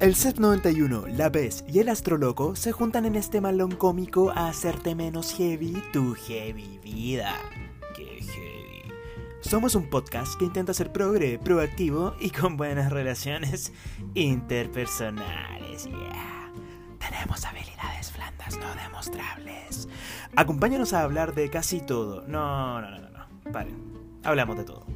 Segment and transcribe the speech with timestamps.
[0.00, 4.48] El Set 91, La Vez y el Astroloco se juntan en este malón cómico a
[4.48, 7.34] hacerte menos heavy tu heavy vida.
[7.94, 8.94] ¡Qué heavy!
[9.42, 13.74] Somos un podcast que intenta ser progre, proactivo y con buenas relaciones
[14.14, 15.84] interpersonales.
[15.84, 16.50] Yeah.
[16.98, 19.86] Tenemos habilidades blandas no demostrables.
[20.34, 22.26] Acompáñanos a hablar de casi todo.
[22.26, 23.52] No, no, no, no, no.
[23.52, 23.76] Paren.
[24.24, 24.86] Hablamos de todo.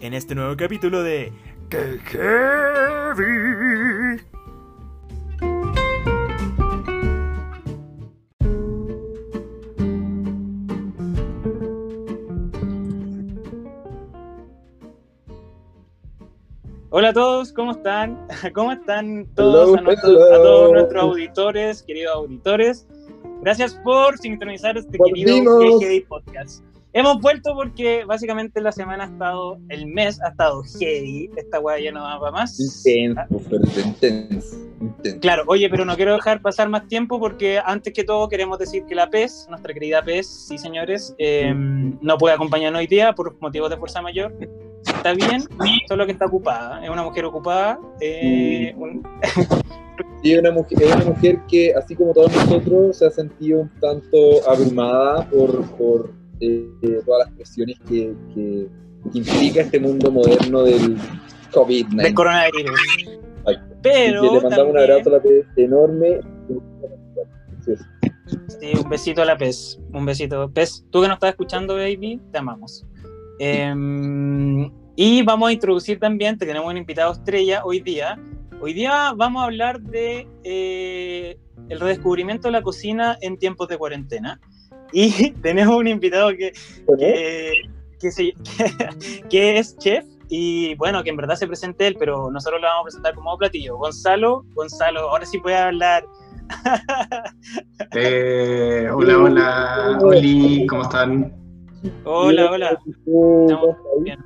[0.00, 1.32] En este nuevo capítulo de
[1.70, 3.24] ¡Qué heavy!
[16.96, 18.24] Hola a todos, ¿cómo están?
[18.54, 22.86] ¿Cómo están todos, a, nuestros, a todos nuestros auditores, queridos auditores?
[23.42, 26.62] Gracias por sintonizar este querido GG Podcast.
[26.92, 31.28] Hemos vuelto porque básicamente la semana ha estado, el mes ha estado heavy.
[31.36, 32.60] Esta weá ya no va para más.
[32.60, 35.20] Intenso, intenso, intenso.
[35.20, 38.84] Claro, oye, pero no quiero dejar pasar más tiempo porque antes que todo queremos decir
[38.84, 43.36] que la PES, nuestra querida PES, sí señores, eh, no puede acompañarnos hoy día por
[43.40, 44.32] motivos de fuerza mayor.
[44.86, 45.42] Está bien,
[45.88, 46.84] solo que está ocupada.
[46.84, 47.78] Es una mujer ocupada.
[48.00, 49.02] Eh, un...
[50.38, 54.16] Una mujer, es una mujer que, así como todos nosotros, se ha sentido un tanto
[54.48, 56.66] abrumada por, por eh,
[57.04, 58.66] todas las cuestiones que, que,
[59.12, 60.96] que, implica este mundo moderno del
[61.52, 62.02] COVID-19.
[62.02, 62.80] Del coronavirus.
[63.46, 63.56] Ay.
[63.82, 64.24] Pero.
[64.24, 64.70] Y que le mandamos también...
[64.70, 66.20] un abrazo a la PES enorme.
[68.48, 69.80] Sí, un besito a la PES.
[69.92, 70.50] Un besito.
[70.50, 72.86] PES, tú que nos estás escuchando, baby, te amamos.
[73.38, 78.18] Eh, y vamos a introducir también, tenemos un invitado estrella hoy día.
[78.60, 81.36] Hoy día vamos a hablar de eh,
[81.68, 84.40] el redescubrimiento de la cocina en tiempos de cuarentena.
[84.92, 86.52] Y tenemos un invitado que,
[86.98, 87.62] que,
[87.98, 92.30] que, se, que, que es chef y bueno, que en verdad se presente él, pero
[92.30, 93.76] nosotros lo vamos a presentar como platillo.
[93.76, 96.06] Gonzalo, Gonzalo, ahora sí puede hablar.
[97.94, 101.43] eh, hola, hola, Oli, ¿cómo están?
[102.04, 102.78] Hola, hola.
[102.86, 104.18] Estamos bien.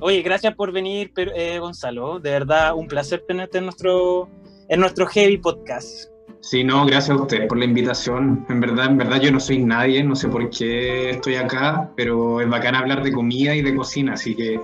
[0.00, 2.20] Oye, gracias por venir, eh, Gonzalo.
[2.20, 4.28] De verdad, un placer tenerte en nuestro,
[4.68, 6.10] en nuestro Heavy Podcast.
[6.40, 8.46] Sí, no, gracias a ustedes por la invitación.
[8.48, 12.40] En verdad, en verdad yo no soy nadie, no sé por qué estoy acá, pero
[12.40, 14.58] es bacán hablar de comida y de cocina, así que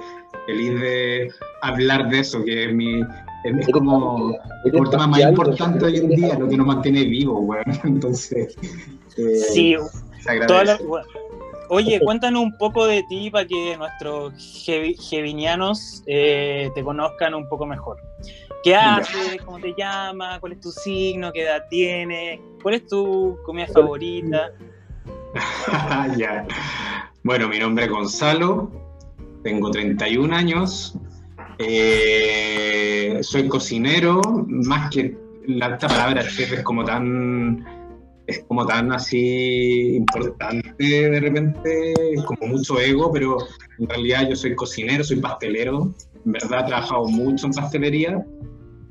[0.47, 1.31] feliz de
[1.61, 3.03] hablar de eso, que es mi
[3.45, 4.35] es como
[4.65, 7.65] el tema más importante hoy en día, lo que nos mantiene vivos, weón.
[7.85, 8.57] Entonces,
[9.17, 9.77] eh, sí,
[10.47, 10.79] toda la,
[11.69, 14.35] Oye, cuéntanos un poco de ti para que nuestros
[14.65, 17.99] jevinianos eh, te conozcan un poco mejor.
[18.63, 19.41] ¿Qué haces?
[19.45, 20.41] ¿Cómo te llamas?
[20.41, 21.33] ¿Cuál es tu signo?
[21.33, 22.41] ¿Qué edad tienes?
[22.63, 24.51] ¿Cuál es tu comida favorita?
[26.17, 26.47] ya.
[27.23, 28.71] Bueno, mi nombre es Gonzalo,
[29.43, 30.97] tengo 31 años,
[31.59, 35.17] eh, soy cocinero, más que
[35.47, 37.65] la esta palabra chef es como tan
[38.27, 41.95] es como tan así importante de repente,
[42.27, 43.39] como mucho ego, pero
[43.79, 45.93] en realidad yo soy cocinero, soy pastelero,
[46.25, 48.27] en verdad he trabajado mucho en pastelería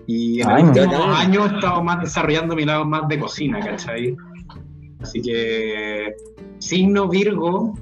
[0.08, 3.60] y en Ay, los últimos años he estado más desarrollando mi lado más de cocina,
[3.60, 4.16] ¿cachai?
[5.02, 6.16] Así que
[6.60, 7.74] signo Virgo,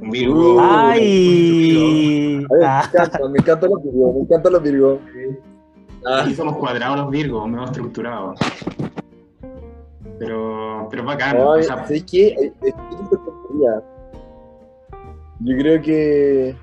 [0.00, 0.60] un Virgo.
[0.60, 2.46] ¡Ay!
[2.48, 5.00] me encantan me encanta los Virgos, me encantan los Virgos.
[6.06, 6.26] Ah.
[6.28, 8.38] Y somos cuadrados los Virgos, medio estructurados
[10.18, 11.36] pero, pero bacán.
[11.36, 12.52] No, o sea, ¿sabes qué?
[15.40, 16.54] Yo creo que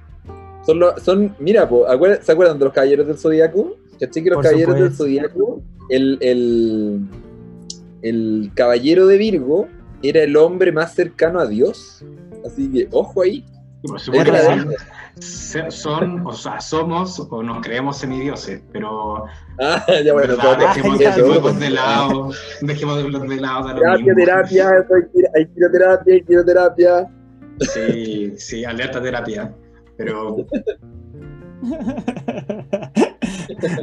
[0.66, 1.86] son, lo, son mira, po,
[2.22, 3.76] ¿se acuerdan de los caballeros del Zodíaco?
[4.00, 5.04] ¿Cachai que los Por caballeros supuesto.
[5.04, 7.08] del Zodíaco, el, el,
[8.02, 9.68] el caballero de Virgo
[10.02, 12.04] era el hombre más cercano a Dios?
[12.46, 13.44] Así que, ojo ahí.
[13.98, 14.34] Supuesto,
[15.70, 19.26] son, o sea, somos o nos creemos semidioses, pero
[19.60, 20.58] ah, ya bueno, ¿verdad?
[20.60, 21.00] dejemos,
[21.60, 22.32] de lado,
[22.62, 22.98] dejemos
[23.30, 24.70] de lado de terapia, terapia,
[25.36, 27.08] hay quiroterapia, hay quiroterapia.
[27.74, 29.54] Sí, sí, alerta terapia,
[29.98, 30.46] pero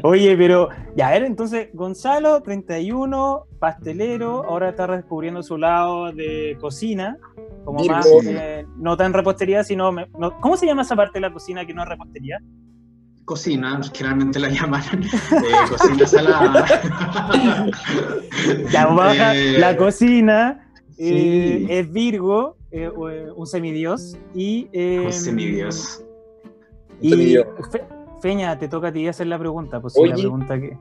[0.02, 6.56] Oye, pero ya, a ver, entonces Gonzalo, 31, pastelero, ahora está descubriendo su lado de
[6.60, 7.18] cocina,
[7.64, 7.96] como Virgo.
[7.96, 11.64] más, eh, no tan repostería, sino, no, ¿cómo se llama esa parte de la cocina
[11.66, 12.38] que no es repostería?
[13.24, 15.08] Cocina, generalmente la llaman eh,
[15.68, 16.64] cocina salada.
[18.70, 21.66] ya, baja, eh, la cocina sí.
[21.68, 24.68] es Virgo, un semidios, y...
[25.04, 26.04] un semidios.
[27.00, 27.36] Y,
[27.70, 27.84] Fe,
[28.20, 30.78] Feña, te toca a ti hacer la pregunta, pues sí, la pregunta que.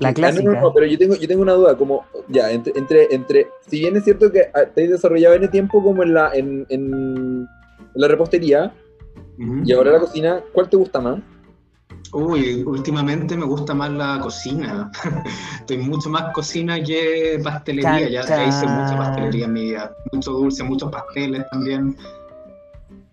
[0.00, 0.44] La clásica.
[0.44, 3.48] No, no, no, pero yo tengo, yo tengo una duda, como, ya, entre, entre, entre,
[3.66, 6.66] si bien es cierto que te has desarrollado en el tiempo como en la, en,
[6.68, 7.48] en
[7.94, 8.72] la repostería,
[9.38, 9.62] uh -huh.
[9.66, 11.20] y ahora la cocina, ¿cuál te gusta más?
[12.12, 14.90] Uy, últimamente me gusta más la cocina.
[15.60, 18.08] Estoy mucho más cocina que pastelería.
[18.08, 19.94] Ya, ya, hice mucha pastelería en mi vida.
[20.12, 21.96] Mucho dulce, muchos pasteles también.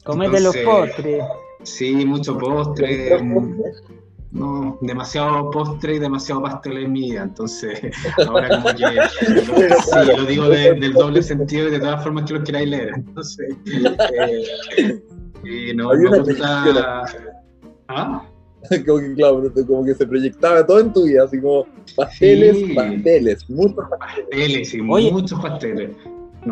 [0.03, 1.23] Comete los postres.
[1.65, 3.21] Sí, mucho postre.
[4.31, 7.23] No, demasiado postre y demasiado pastel en mi vida.
[7.23, 7.79] Entonces,
[8.27, 12.43] ahora como que sí, lo digo del doble sentido y de todas formas que lo
[12.43, 12.91] queráis leer.
[12.95, 15.01] Entonces, eh,
[15.45, 17.03] eh, no, me gusta.
[17.87, 18.27] ¿Ah?
[18.85, 21.65] como que, claro, como que se proyectaba todo en tu vida, así como
[21.95, 24.73] pasteles, pasteles, muchos pasteles.
[24.73, 25.91] y muchos pasteles.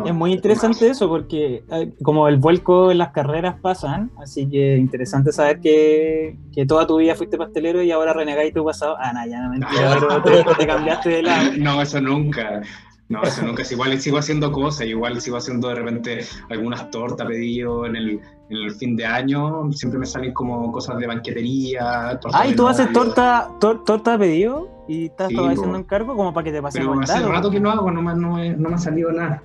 [0.04, 4.76] Es muy interesante eso porque eh, como el vuelco en las carreras pasan, así que
[4.76, 8.96] interesante saber que, que toda tu vida fuiste pastelero y ahora renegáis tu pasado.
[8.98, 11.50] Ah, no, ya no mentira, pero te, cambiaste de lado.
[11.58, 12.62] No, eso nunca.
[13.08, 17.26] No, eso nunca es igual, sigo haciendo cosas, igual sigo haciendo de repente algunas tortas
[17.26, 22.18] pedido en el, en el fin de año, siempre me salen como cosas de banquetería.
[22.32, 24.70] Ah, ¿y tú haces torta, torta pedido?
[24.88, 27.70] ¿Y estás sí, haciendo encargo como para que te pase Pero hace rato que no
[27.70, 29.42] hago, no me, no, no me ha salido nada.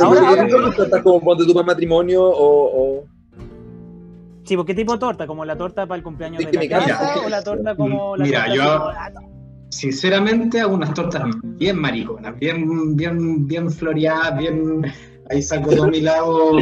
[0.00, 3.04] Ahora, ahora tortas como ponte tu para matrimonio o, o...
[4.44, 5.26] Sí, ¿qué tipo de torta?
[5.26, 8.46] ¿Como la torta para el cumpleaños de la casa o la torta como la Mira,
[8.46, 8.92] torta yo
[9.70, 14.82] sinceramente hago unas tortas bien mariconas, bien, bien, bien floreadas, bien
[15.30, 16.52] ahí saco todo mi lado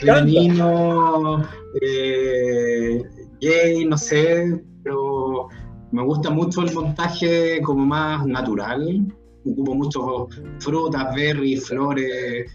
[0.00, 1.44] femenino,
[1.80, 3.02] eh,
[3.40, 5.48] gay, no sé, pero
[5.90, 9.12] me gusta mucho el montaje como más natural.
[9.44, 10.28] Ocupo mucho
[10.60, 12.50] frutas, berries, flores,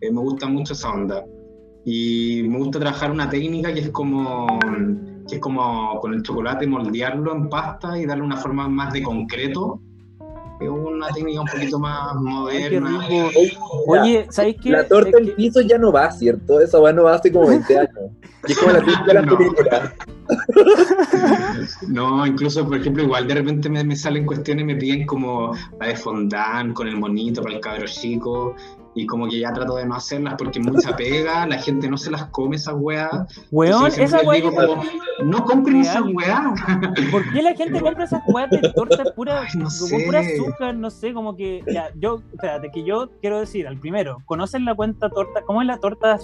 [0.00, 1.24] eh, me gusta mucho esa onda.
[1.84, 4.58] Y me gusta trabajar una técnica que es como
[5.28, 9.02] que es como con el chocolate moldearlo en pasta y darle una forma más de
[9.02, 9.80] concreto.
[10.60, 13.00] Es una técnica un poquito más moderna.
[13.86, 14.70] Oye, ¿sabéis qué?
[14.70, 16.60] La torta en piso ya no va, ¿cierto?
[16.60, 18.10] Esa va no va hace como 20 años.
[18.46, 19.94] Y es como la de la película.
[21.88, 25.52] No, incluso, por ejemplo, igual de repente me, me, salen cuestiones y me piden como
[25.78, 28.54] la de fondant con el monito para el cabro chico
[28.94, 32.10] y como que ya trato de no hacerlas porque mucha pega, la gente no se
[32.10, 33.10] las come esas weas.
[33.50, 34.42] Weón, esa wea
[35.24, 36.60] no compren esas weas.
[37.10, 40.04] ¿Por qué la gente compra esas weas de torta pura, no sé.
[40.04, 40.74] pura azúcar?
[40.74, 44.74] No sé, como que, ya, yo, espérate, que yo quiero decir, al primero, ¿conocen la
[44.74, 45.42] cuenta torta?
[45.42, 46.18] ¿Cómo es la torta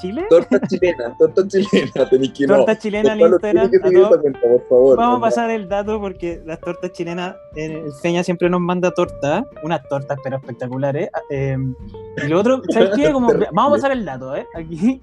[0.00, 0.26] Chile?
[0.28, 3.70] Torta chilena, torta chilena, tenéis que Torta chilena en Instagram.
[3.70, 8.60] por favor, Vamos a pasar el dato porque las tortas chilenas, el Feña siempre nos
[8.60, 11.10] manda torta, unas tortas pero espectaculares.
[11.30, 11.56] Eh,
[12.24, 13.12] y lo otro, ¿sabes qué?
[13.12, 14.46] Como, vamos a pasar el dato, ¿eh?
[14.54, 15.00] Aquí.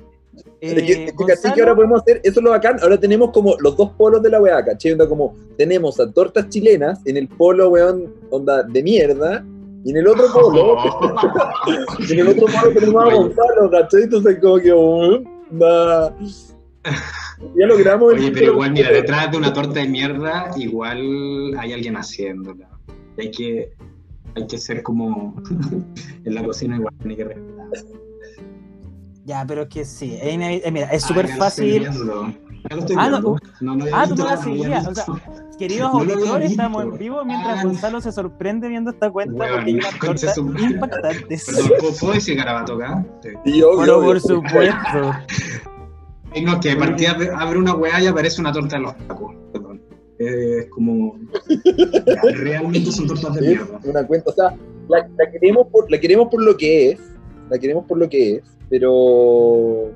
[0.60, 4.22] Eh, que, ahora podemos hacer, eso es lo bacán, ahora tenemos como los dos polos
[4.22, 4.92] de la weá, ¿cachai?
[4.92, 9.46] Onda como, tenemos a tortas chilenas en el polo, weón, onda de mierda,
[9.86, 10.78] y en el otro polo,
[12.10, 14.04] en el otro polo tenemos a Gonzalo, ¿cachai?
[14.04, 16.14] Entonces como que, onda...
[17.56, 18.14] Ya logramos.
[18.14, 21.00] Oye, pero igual, mira, detrás de una torta de mierda, igual
[21.58, 22.70] hay alguien haciéndola.
[23.18, 23.74] hay que
[24.36, 25.36] hay que ser como
[26.24, 27.66] en la cocina igual tiene que respetar.
[29.26, 31.88] Ya, pero es que sí, es eh, mira, es súper fácil.
[32.96, 34.88] ah, no, no, no ah, tú no la seguías.
[34.88, 35.06] O sea,
[35.58, 39.76] queridos auditores, estamos en vivo mientras Gonzalo se sorprende viendo esta cuenta bueno, porque hay
[39.78, 41.40] una torta impactante.
[42.00, 43.04] ¿puedo decir garabato acá?
[43.24, 45.12] Sí, obvio, Pero por supuesto.
[46.32, 49.45] Tengo que partida abre una weá y aparece una torta de los tacos.
[50.26, 51.20] Perdón es como.
[52.36, 53.80] realmente son tortas de mierda.
[53.84, 54.56] Una cuenta, o sea,
[54.88, 57.00] la, queremos por, la queremos por lo que es,
[57.50, 59.92] la queremos por lo que es, pero.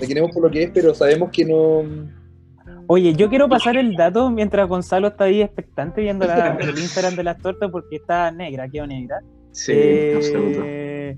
[0.00, 1.84] La queremos por lo que es, pero sabemos que no.
[2.86, 7.14] Oye, yo quiero pasar el dato mientras Gonzalo está ahí expectante viendo la, el Instagram
[7.14, 9.20] de las tortas porque está negra, quedó negra.
[9.52, 11.16] Sí, eh,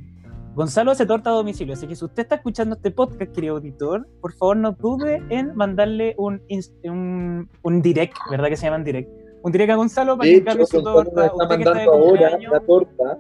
[0.57, 4.09] Gonzalo hace torta a domicilio, así que si usted está escuchando este podcast, querido auditor,
[4.23, 6.41] por favor no dude en mandarle un,
[6.85, 9.11] un, un direct, ¿verdad que se llaman direct?
[9.43, 11.31] Un direct a Gonzalo para que encargue su torta.
[11.35, 13.19] Usted que está ahora la torta.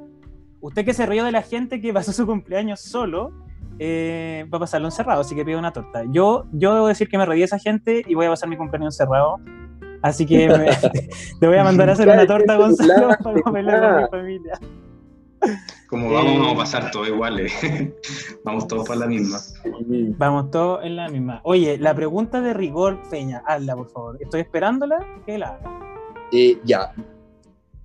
[0.62, 3.33] Usted que se rió de la gente que pasó su cumpleaños solo,
[3.78, 6.05] eh, va a pasarlo encerrado, así que pide una torta.
[6.11, 8.57] Yo, yo debo decir que me reí de esa gente y voy a pasar mi
[8.57, 9.40] cumpleaños encerrado.
[10.00, 10.71] Así que me,
[11.40, 14.59] te voy a mandar a hacer una torta, Gonzalo, para comerla con mi familia.
[15.88, 17.52] Como vamos, vamos a eh, pasar todos iguales.
[18.45, 19.38] vamos todos para la misma.
[20.19, 21.40] Vamos todos en la misma.
[21.45, 24.19] Oye, la pregunta de rigor, Peña, hazla, por favor.
[24.21, 25.81] Estoy esperándola que la haga.
[26.33, 26.93] Eh, ya.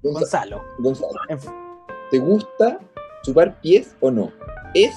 [0.01, 0.63] Gonzalo.
[0.79, 1.13] Gonzalo.
[2.09, 2.79] ¿Te gusta
[3.23, 4.31] chupar pies o no?
[4.73, 4.95] ¿Es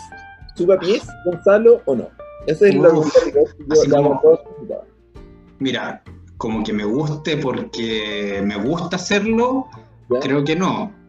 [0.57, 2.09] chupa pies, Gonzalo, o no?
[2.47, 3.21] Esa es la pregunta
[4.63, 4.77] de
[5.59, 6.03] Mira,
[6.39, 9.67] como que me guste porque me gusta hacerlo,
[10.21, 11.04] creo que no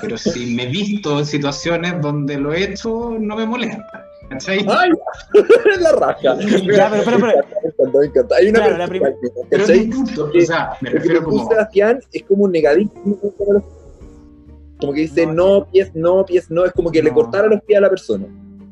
[0.00, 4.04] pero si me he visto en situaciones donde lo he hecho, no me molesta.
[4.30, 4.64] ¿Cachai?
[4.68, 4.90] ¡Ay!
[5.80, 6.20] la raja.
[6.20, 7.18] Ya, pero, pero,
[7.76, 8.36] pero, me encanta.
[8.36, 9.14] Hay una Claro, la persona,
[9.48, 11.48] Pero punto, Que- o sea, me refiero como...
[11.48, 13.18] Sebastián, es como un negadísimo.
[14.80, 16.64] Como que dice No, no, pies, no, pies, no.
[16.66, 17.14] Es como que le No.
[17.16, 18.26] cortara los pies a la persona.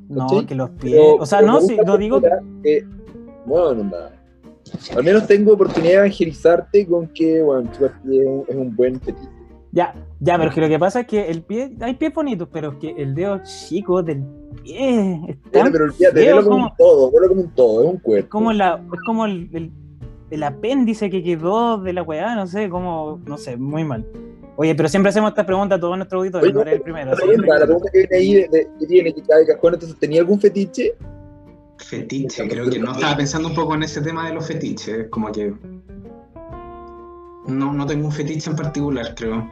[0.09, 0.47] No, ¿cachai?
[0.47, 0.93] que los pies.
[0.95, 2.21] Pero- o sea, pero no, gusta no digo.
[2.63, 2.85] que,
[3.47, 4.13] bueno, nada.
[4.97, 7.71] Al menos tengo oportunidad de evangelizarte con que, bueno,
[8.05, 9.29] pie es un buen fetiche.
[9.73, 12.49] Ya, ya, pero es que lo que pasa es que el pie, hay pies bonitos,
[12.53, 14.25] pero es que el dedo chico del
[14.63, 17.51] pie es Bueno, tan pero olvídate, feo, velo como como- un todo, velo como un
[17.55, 18.29] todo, es un cuerpo.
[18.31, 19.71] como la, es como el, el,
[20.31, 24.07] el apéndice que quedó de la weá, no sé, como, no sé, muy mal.
[24.59, 27.11] Oye, pero siempre hacemos esta pregunta a todos nuestros auditores, Oye, no eres el primero.
[27.11, 27.17] La
[27.67, 30.95] pregunta que viene ahí, de, de- que tiene, que cae cajón, entonces, ¿tenía algún fetiche?
[31.77, 35.31] Fetiche, creo que no estaba pensando un poco en ese tema de los fetiches, como
[35.31, 35.53] que
[37.47, 39.47] no, no tengo un fetiche en particular, creo.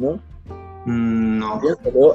[0.00, 0.18] ¿No?
[0.86, 1.60] Mm, No,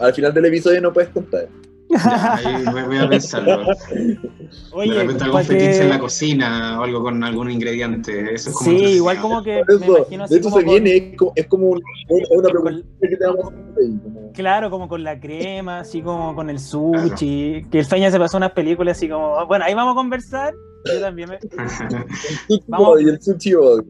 [0.01, 1.47] Al final del episodio no puedes contar.
[1.87, 3.59] ya, ahí voy, a pensarlo.
[4.73, 8.49] Oye, de repente algún que- fetiche en la cocina o algo con algún ingrediente, eso
[8.49, 10.65] es como Sí, igual como que Por me eso, imagino así de hecho como se
[10.65, 13.73] con- viene, es como, es como un- una con- pregunta que te vamos a hacer
[13.83, 18.09] ahí, como- Claro, como con la crema, así como con el sushi, que el Feña
[18.11, 20.53] se pasó unas películas así como, bueno, ahí vamos a conversar,
[20.91, 22.87] yo también me- El sushi Vamos.
[22.87, 23.83] body, el sushi body.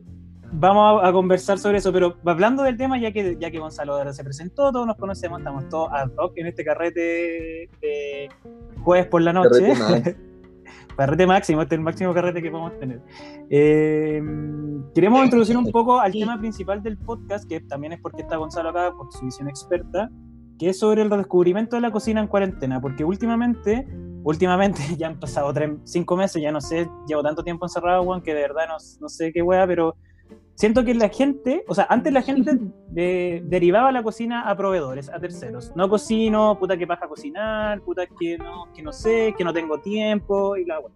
[0.58, 3.96] Vamos a, a conversar sobre eso, pero hablando del tema, ya que, ya que Gonzalo
[3.96, 8.30] ahora se presentó, todos nos conocemos, estamos todos ad hoc en este carrete de
[8.82, 9.74] jueves por la noche.
[10.96, 13.02] Carrete máximo, este es el máximo carrete que podemos tener.
[13.50, 14.22] Eh,
[14.94, 18.70] queremos introducir un poco al tema principal del podcast, que también es porque está Gonzalo
[18.70, 20.10] acá, por su visión experta,
[20.58, 23.86] que es sobre el redescubrimiento de la cocina en cuarentena, porque últimamente,
[24.24, 28.22] últimamente ya han pasado tres, cinco meses, ya no sé, llevo tanto tiempo encerrado, Juan,
[28.22, 29.96] que de verdad no, no sé qué wea, pero
[30.56, 32.58] siento que la gente, o sea, antes la gente
[32.90, 35.72] de- derivaba la cocina a proveedores, a terceros.
[35.76, 39.80] No cocino, puta que paja cocinar, puta que no, que no sé, que no tengo
[39.80, 40.92] tiempo y la wea.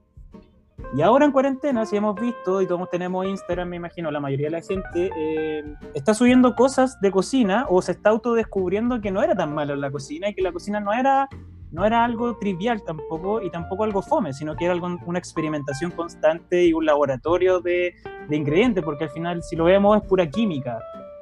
[0.95, 4.47] Y ahora en cuarentena, si hemos visto, y todos tenemos Instagram, me imagino, la mayoría
[4.47, 5.61] de la gente eh,
[5.93, 9.91] está subiendo cosas de cocina o se está autodescubriendo que no era tan malo la
[9.91, 11.27] cocina y que la cocina no era,
[11.71, 15.91] no era algo trivial tampoco y tampoco algo fome, sino que era algo, una experimentación
[15.91, 17.93] constante y un laboratorio de,
[18.31, 20.79] ingredientes, porque al final, si lo vemos, es pura química.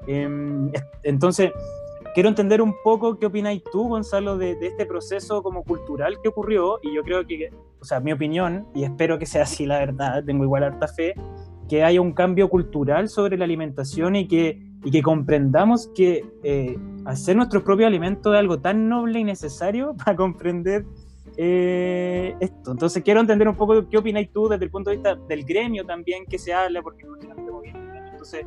[0.07, 1.51] Em, es- entonces,
[2.13, 6.29] quiero entender un poco qué opináis tú, Gonzalo, de, de este proceso como cultural que
[6.29, 7.49] ocurrió, y yo creo que,
[7.79, 11.13] o sea, mi opinión, y espero que sea así la verdad, tengo igual harta fe,
[11.69, 16.77] que haya un cambio cultural sobre la alimentación y que, y que comprendamos que eh,
[17.05, 20.85] hacer nuestros propios alimentos es algo tan noble y necesario para comprender
[21.37, 22.71] eh, esto.
[22.71, 25.85] Entonces quiero entender un poco qué opináis tú desde el punto de vista del gremio
[25.85, 27.75] también que se habla, porque no tengo bien.
[28.11, 28.45] Entonces,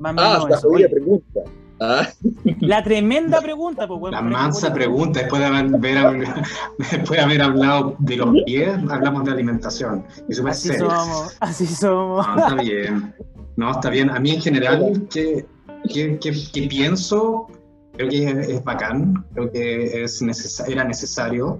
[0.00, 0.90] más o Ah, menos la eso.
[0.90, 1.40] pregunta.
[1.80, 2.08] Ah,
[2.60, 5.70] la tremenda pregunta, pues, bueno, La mansa pregunta, después de haber,
[6.78, 10.04] después de haber hablado de los pies, hablamos de alimentación.
[10.28, 12.26] Y súper Así somos, así somos.
[12.26, 13.14] No, está bien.
[13.56, 14.10] No, está bien.
[14.10, 15.44] A mí en general, ¿qué,
[15.88, 17.46] qué, qué- qué pienso?
[17.94, 21.58] Creo que es, es bacán, creo que es necesa- era necesario.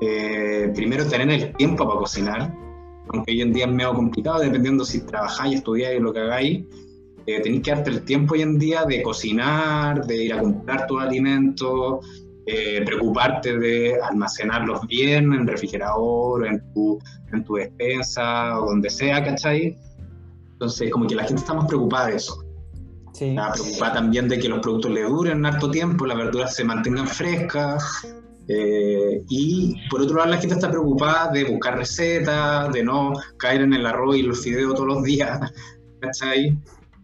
[0.00, 2.54] eh, primero tener el tiempo para cocinar,
[3.08, 6.64] aunque hoy en día es medio complicado, dependiendo si trabajáis, estudiáis, lo que hagáis.
[7.26, 10.86] Eh, tenéis que darte el tiempo hoy en día de cocinar, de ir a comprar
[10.86, 12.04] tus alimentos,
[12.44, 16.98] eh, preocuparte de almacenarlos bien en refrigerador, o en tu,
[17.32, 19.78] en tu despensa o donde sea, ¿cachai?
[20.52, 22.43] Entonces, como que la gente está más preocupada de eso.
[23.14, 23.26] Sí.
[23.30, 27.06] Está preocupada también de que los productos le duren harto tiempo, las verduras se mantengan
[27.06, 27.82] frescas.
[28.48, 33.62] eh, y por otro lado, la gente está preocupada de buscar recetas, de no caer
[33.62, 35.38] en el arroz y los fideos todos los días,
[36.00, 36.58] ¿cachai?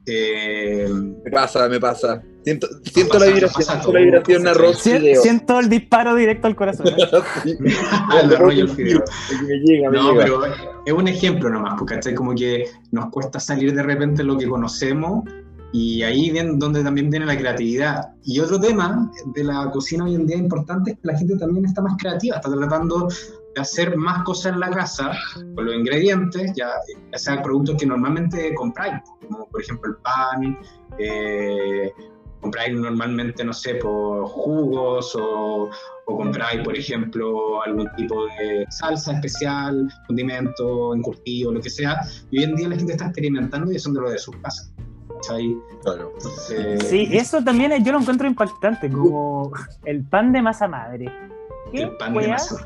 [0.07, 0.89] Eh,
[1.25, 2.21] me pasa, me pasa.
[2.43, 5.23] Siento, siento pasa, la vibración, pasa siento la vibración arroz Sien- fideo.
[5.23, 6.89] siento el disparo directo al corazón.
[6.89, 6.93] ¿eh?
[8.23, 9.05] El arroz y el fideo.
[9.47, 10.25] Me llega, me No, llega.
[10.25, 10.41] pero
[10.87, 12.15] es un ejemplo nomás, porque ¿cachai?
[12.15, 15.25] como que nos cuesta salir de repente de lo que conocemos
[15.73, 18.15] y ahí viene donde también viene la creatividad.
[18.25, 21.65] Y otro tema de la cocina hoy en día importante es que la gente también
[21.67, 23.09] está más creativa, está tratando
[23.55, 25.13] de hacer más cosas en la casa
[25.55, 26.71] con los ingredientes, ya,
[27.13, 28.95] ya sea productos que normalmente compráis,
[29.27, 30.59] como por ejemplo el pan,
[30.99, 31.93] eh,
[32.41, 35.71] compráis normalmente, no sé, por jugos o,
[36.07, 42.01] o compráis, por ejemplo, algún tipo de salsa especial, condimento, encurtido, lo que sea.
[42.31, 44.73] Y hoy en día la gente está experimentando y haciéndolo de sus casas.
[45.21, 45.57] ¿Cachai?
[45.83, 46.13] Claro.
[46.17, 49.53] Entonces, Sí, eso también yo lo encuentro impactante, como
[49.85, 51.13] el pan de masa madre.
[51.73, 52.57] ¿Qué El pan de wea- masa.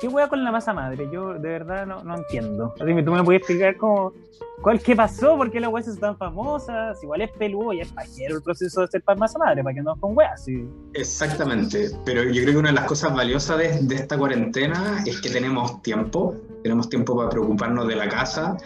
[0.00, 1.08] ¿Qué hueá con la masa madre?
[1.12, 2.74] Yo de verdad no, no entiendo.
[2.80, 4.12] Así que tú me puedes explicar cómo,
[4.60, 7.00] cuál, qué pasó, por qué las hueas son tan famosas.
[7.04, 9.94] Igual es peludo y es pajero el proceso de hacer masa madre, para que no
[10.00, 10.44] con hueas.
[10.44, 10.68] Sí.
[10.94, 11.90] Exactamente.
[12.04, 15.30] Pero yo creo que una de las cosas valiosas de, de esta cuarentena es que
[15.30, 16.34] tenemos tiempo.
[16.64, 18.56] Tenemos tiempo para preocuparnos de la casa,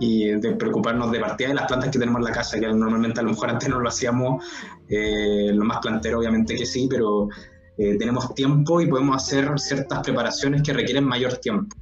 [0.00, 3.20] y de preocuparnos de partida de las plantas que tenemos en la casa, que normalmente
[3.20, 4.44] a lo mejor antes no lo hacíamos,
[4.88, 7.28] eh, lo más plantero obviamente que sí, pero
[7.76, 11.76] eh, tenemos tiempo y podemos hacer ciertas preparaciones que requieren mayor tiempo.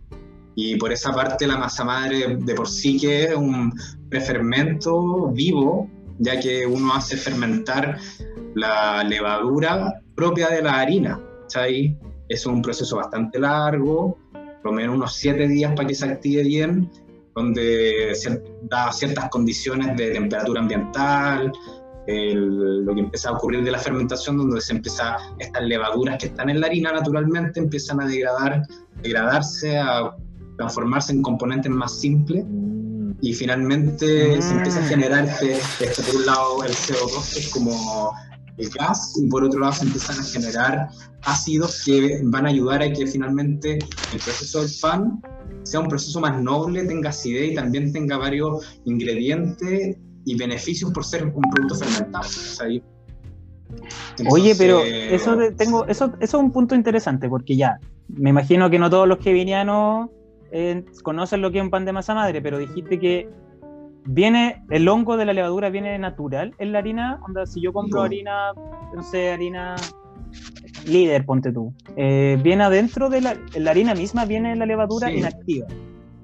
[0.57, 3.73] Y por esa parte la masa madre de por sí que es un
[4.11, 7.99] prefermento vivo, ya que uno hace fermentar
[8.57, 11.21] la levadura propia de la harina.
[11.47, 11.93] ¿sabes?
[12.29, 16.43] Es un proceso bastante largo, por lo menos unos siete días para que se active
[16.43, 16.91] bien,
[17.39, 18.13] donde
[18.63, 21.53] da ciertas condiciones de temperatura ambiental,
[22.07, 26.49] lo que empieza a ocurrir de la fermentación, donde se empieza, estas levaduras que están
[26.49, 28.63] en la harina naturalmente empiezan a degradar,
[29.03, 30.17] degradarse, a
[30.57, 33.13] transformarse en componentes más simples mm.
[33.21, 34.89] y finalmente se empieza a mm.
[34.89, 35.53] generar este,
[35.85, 38.13] este, por un lado el CO2 que es como
[38.59, 40.89] el gas y por otro lado se empiezan a generar
[41.23, 45.23] ácidos que van a ayudar a que finalmente el proceso del pan
[45.63, 51.05] sea un proceso más noble, tenga acidez y también tenga varios ingredientes y beneficios por
[51.05, 52.27] ser un producto fermentado.
[54.31, 58.79] Oye, pero eso tengo, eso, eso es un punto interesante, porque ya, me imagino que
[58.79, 60.11] no todos los kevinianos
[60.51, 63.29] eh, conocen lo que es un pan de masa madre, pero dijiste que
[64.09, 67.21] viene, el hongo de la levadura viene natural en la harina.
[67.27, 68.53] Onda, si yo compro harina,
[68.95, 69.77] no sé, harina
[70.87, 75.67] líder, ponte tú, eh, viene adentro de la, la, harina misma, viene la levadura inactiva.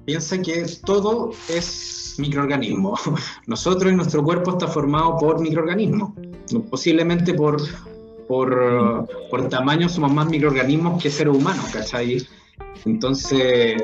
[0.05, 2.95] Piensa que todo es microorganismo.
[3.47, 6.13] Nosotros y nuestro cuerpo está formado por microorganismos.
[6.69, 7.57] Posiblemente por,
[8.27, 12.25] por, por tamaño somos más microorganismos que seres humanos, ¿cachai?
[12.85, 13.81] Entonces,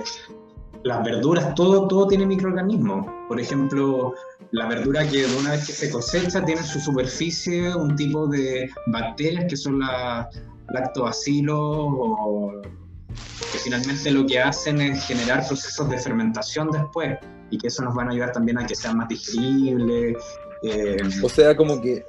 [0.84, 3.21] las verduras, todo, todo tiene microorganismos.
[3.32, 4.14] Por ejemplo,
[4.52, 8.70] la verdura que una vez que se cosecha tiene en su superficie un tipo de
[8.88, 10.28] bacterias que son las
[10.68, 17.20] lactobacilos o que finalmente lo que hacen es generar procesos de fermentación después
[17.52, 20.18] y que eso nos van a ayudar también a que sean más digeribles.
[20.64, 22.04] Eh, o sea, como que...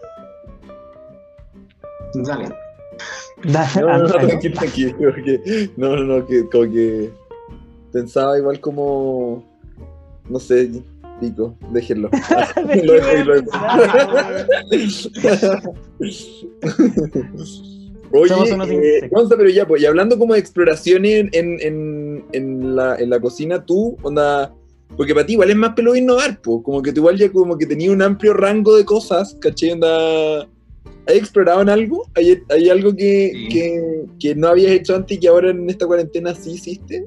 [2.15, 2.53] Dale.
[3.45, 5.15] No, no, no, tranquilo,
[5.77, 7.13] no, no, no, que como que
[7.93, 9.45] pensaba igual como,
[10.29, 10.83] no sé,
[11.23, 12.11] pico, déjenlo.
[12.85, 13.51] lo dejo y lo dejo.
[18.15, 18.35] Oye,
[19.01, 23.19] eh, pero ya, pues, y hablando como de exploraciones en, en, en, la, en la
[23.19, 24.55] cocina, tú, onda,
[24.99, 27.57] porque para ti igual es más pelo innovar, pues, como que tú igual ya como
[27.57, 29.73] que tenías un amplio rango de cosas, ¿caché?
[29.73, 30.47] Onda,
[31.07, 32.07] ¿Has explorado en algo?
[32.15, 35.87] ¿Hay, hay algo que, que, que, no habías hecho antes y que ahora en esta
[35.87, 37.07] cuarentena sí hiciste?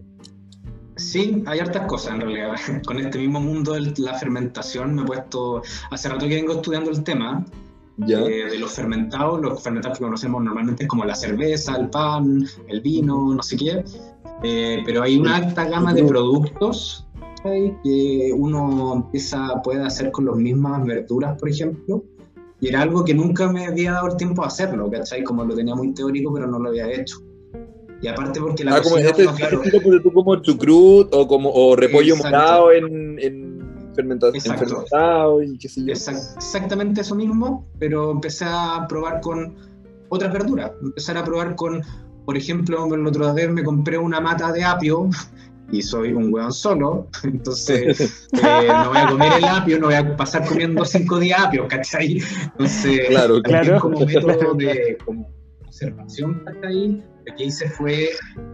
[0.98, 2.56] Sí, hay hartas cosas en realidad.
[2.86, 6.92] Con este mismo mundo de la fermentación me he puesto, hace rato que vengo estudiando
[6.92, 7.46] el tema,
[8.08, 12.46] eh, de los fermentados, los fermentados que conocemos normalmente es como la cerveza, el pan,
[12.68, 13.86] el vino, no sé qué,
[14.44, 17.08] eh, pero hay una alta gama de productos
[17.84, 22.04] que uno empieza, puede hacer con las mismas verduras, por ejemplo,
[22.60, 25.24] y era algo que nunca me había dado el tiempo a hacerlo, ¿cachai?
[25.24, 27.20] Como lo tenía muy teórico, pero no lo había hecho.
[28.06, 29.62] Y aparte porque la ah, como este, claro,
[30.04, 35.91] tú como chucrut o como o repollo morado en, en fermentado y qué sé yo.
[35.91, 39.56] exactamente eso mismo, pero empecé a probar con
[40.10, 40.72] otras verduras.
[40.84, 41.82] Empezar a probar con,
[42.26, 45.10] por ejemplo, el otro día me compré una mata de apio
[45.72, 48.00] y soy un hueón solo, entonces
[48.34, 51.68] eh, no voy a comer el apio, no voy a pasar comiendo cinco días apio,
[51.68, 52.22] ¿cachai?
[52.44, 53.80] Entonces, claro, claro.
[53.80, 55.28] como método de como
[55.65, 57.04] observación, ¿cachai?
[57.26, 58.10] Lo que hice fue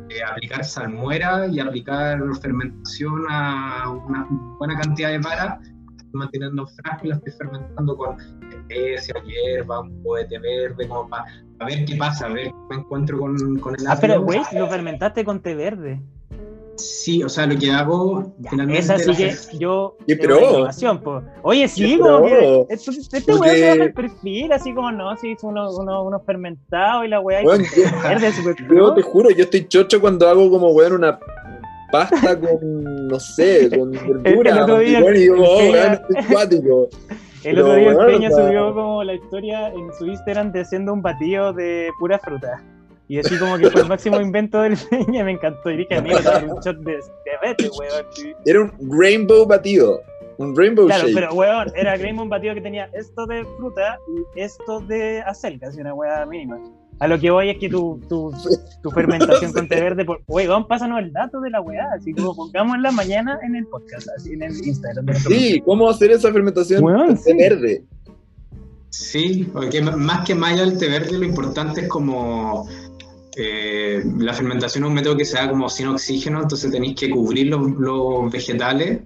[0.09, 4.27] eh, aplicar salmuera y aplicar fermentación a una
[4.59, 5.59] buena cantidad de varas,
[6.13, 8.17] manteniendo frágil, las estoy fermentando con
[8.69, 11.25] especias, hierba, un poco de té verde, como para
[11.65, 14.67] ver qué pasa, a ver qué me encuentro con, con el Ah, pero güey, lo
[14.67, 16.01] fermentaste con té verde.
[16.75, 18.79] Sí, o sea, lo que hago finalmente.
[18.79, 19.97] Esa sí que yo.
[20.07, 20.67] ¿Qué pero?
[21.43, 22.65] Oye, sí, como que.
[22.69, 26.19] Este, este weón se baja el perfil, así como no, si hizo unos uno, uno
[26.21, 27.41] fermentados y la weá.
[27.43, 27.63] Bueno,
[28.69, 31.19] yo te juro, yo estoy chocho cuando hago como weón una
[31.91, 33.91] pasta con, no sé, con
[34.23, 34.51] verdura.
[34.51, 36.89] El, otro día, y digo, oh, weón, estoy cuático.
[37.43, 41.01] El otro día el Peña subió como la historia en su Instagram de haciendo un
[41.01, 42.63] batido de pura fruta.
[43.11, 45.69] Y así como que fue el máximo invento del Peña, me encantó.
[45.69, 48.05] Y dije, amigo, era un shot de, de weón.
[48.45, 50.01] Era un rainbow batido.
[50.37, 51.15] Un rainbow claro, shake.
[51.15, 55.81] pero weón, era rainbow batido que tenía esto de fruta y esto de acelga, así
[55.81, 56.57] una weá mínima.
[56.99, 58.31] A lo que voy es que tu, tu,
[58.81, 62.33] tu fermentación con té verde, por, weón, pásanos el dato de la weá, así como
[62.33, 65.13] pongamos en la mañana en el podcast, así en el Instagram.
[65.15, 67.83] Sí, ¿cómo hacer esa fermentación con té verde?
[68.91, 72.67] Sí, porque más que malla el té verde, lo importante es como
[73.35, 77.09] eh, la fermentación es un método que se da como sin oxígeno, entonces tenéis que
[77.09, 78.99] cubrir los, vegetales,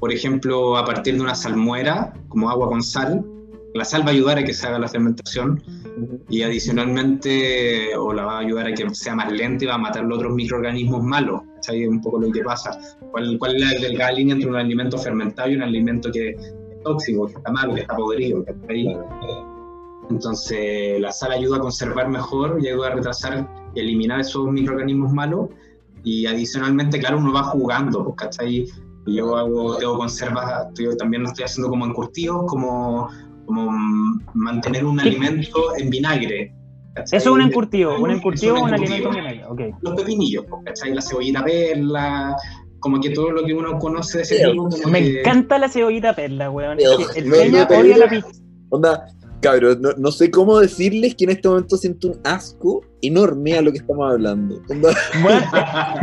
[0.00, 3.24] por ejemplo, a partir de una salmuera, como agua con sal.
[3.74, 5.62] La sal va a ayudar a que se haga la fermentación
[6.28, 9.78] y adicionalmente o la va a ayudar a que sea más lenta y va a
[9.78, 11.42] matar los otros microorganismos malos.
[11.66, 12.78] Es un poco lo que pasa.
[13.10, 16.36] ¿Cuál, cuál es la delgada línea entre un alimento fermentado y un alimento que
[16.84, 18.96] tóxico, que está malo, que está podrido, que está ahí.
[20.10, 25.12] Entonces, la sal ayuda a conservar mejor y ayuda a retrasar y eliminar esos microorganismos
[25.12, 25.48] malos.
[26.02, 28.66] Y adicionalmente, claro, uno va jugando, pues, ¿cachai?
[29.06, 33.08] Yo hago, tengo conservas, yo también lo estoy haciendo como encurtidos, como,
[33.46, 33.70] como
[34.34, 36.54] mantener un alimento en vinagre.
[36.94, 37.18] ¿cachai?
[37.18, 39.72] Eso es un encurtido, un encurtido o un alimento en vinagre, okay.
[39.80, 40.94] Los pepinillos, pues, ¿cachai?
[40.94, 42.36] La cebollita perla,
[42.80, 44.68] como que todo lo que uno conoce de ese tipo.
[44.90, 46.78] Me encanta la cebollita perla, weón.
[47.16, 48.28] el peña odia la pizza.
[48.68, 49.06] Onda,
[49.44, 53.70] cabros, no, sé cómo decirles que en este momento siento un asco enorme a lo
[53.70, 54.60] que estamos hablando.
[54.68, 55.40] Bueno,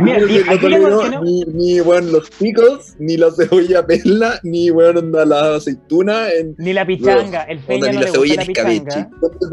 [0.00, 5.56] mira, no ni, ni bueno, los picos, ni la cebolla perla, ni bueno, onda, la
[5.56, 6.26] aceituna.
[6.58, 9.10] ni la pichanga, el peña no ni la cebolla la pichanga.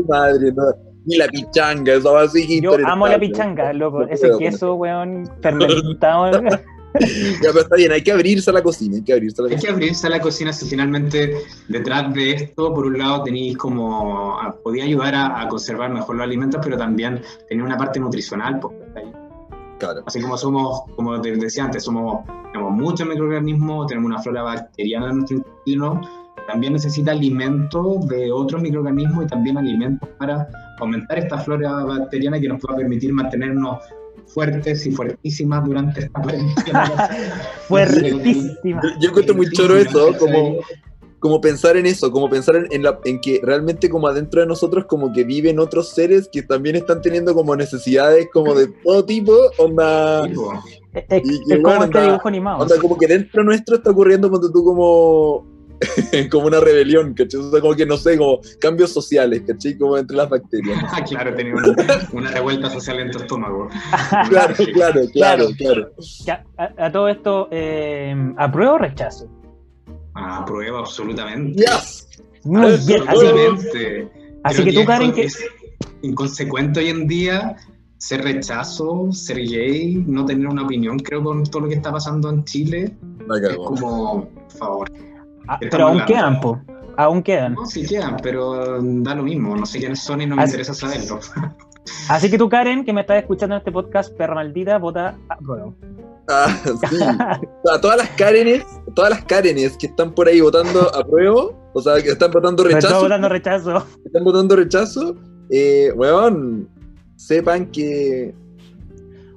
[0.08, 0.64] Madre, no
[1.06, 2.62] ni la pichanga, eso va así.
[2.62, 4.04] Yo amo la pichanga, loco.
[4.04, 6.42] Ese queso, weón, fermentado.
[7.00, 9.50] ya, pero está bien, hay que abrirse a la cocina, hay que abrirse a la
[9.50, 9.60] cocina.
[9.60, 11.36] Hay que abrirse a la cocina si finalmente
[11.68, 16.60] detrás de esto, por un lado, tenéis como, podía ayudar a, conservar mejor los alimentos,
[16.64, 18.74] pero también tenía una parte nutricional, pues,
[19.78, 20.02] claro.
[20.06, 25.10] Así como somos, como te decía antes, somos, tenemos muchos microorganismos, tenemos una flora bacteriana
[25.10, 26.02] en nuestro intestino,
[26.48, 30.48] también necesita alimentos de otros microorganismos y también alimentos para
[30.80, 33.78] aumentar esta flora bacteriana que nos pueda permitir mantenernos
[34.30, 37.10] fuertes y fuertísimas durante esta cuarentena.
[37.68, 38.84] fuertísimas.
[38.84, 40.60] Yo, yo encuentro muy choro eso, como,
[41.20, 44.86] como pensar en eso, como pensar en, la, en que realmente como adentro de nosotros
[44.86, 49.34] como que viven otros seres que también están teniendo como necesidades como de todo tipo,
[49.58, 50.26] onda...
[50.94, 51.22] Es,
[51.62, 52.64] como este dibujo animado.
[52.64, 55.46] Onda, como que dentro nuestro está ocurriendo cuando tú como
[56.32, 57.40] como una rebelión, ¿cachai?
[57.40, 59.78] O sea, como que no sé, como cambios sociales, ¿cachai?
[59.78, 60.80] Como entre las bacterias.
[61.10, 61.54] claro, tenía
[62.14, 63.70] una, revuelta social en tu estómago.
[64.30, 65.92] claro, claro, claro, claro.
[66.58, 69.30] A, todo esto, eh, ¿apruebo o rechazo?
[70.14, 71.62] Apruebo, absolutamente.
[71.62, 72.08] Yes.
[72.44, 74.12] Muy bien, absolutamente.
[74.44, 75.24] Así, que tú, Karen, que...
[75.24, 75.46] Es
[76.02, 77.58] inconsecuente hoy en día
[78.00, 82.30] ser rechazo, ser gay, no tener una opinión, creo, con todo lo que está pasando
[82.30, 82.96] en Chile.
[83.44, 84.92] Es como, por favor.
[85.50, 86.62] Ah, pero aún quedan, po.
[86.96, 87.56] Aún quedan.
[87.56, 89.56] No, sí quedan, pero da lo mismo.
[89.56, 91.20] No sé quiénes son y no me interesa saberlo.
[92.10, 95.38] Así que tú, Karen, que me estás escuchando en este podcast, perra maldita, vota a
[95.38, 95.74] prueba.
[96.28, 96.56] Ah,
[96.90, 96.98] sí.
[97.72, 101.82] a todas las Karenes, todas las Karenes que están por ahí votando a prueba, o
[101.82, 102.88] sea, que están votando rechazo.
[102.88, 103.86] Están votando rechazo.
[104.06, 105.16] Están votando rechazo.
[105.50, 106.70] Eh, weón,
[107.16, 108.36] sepan que.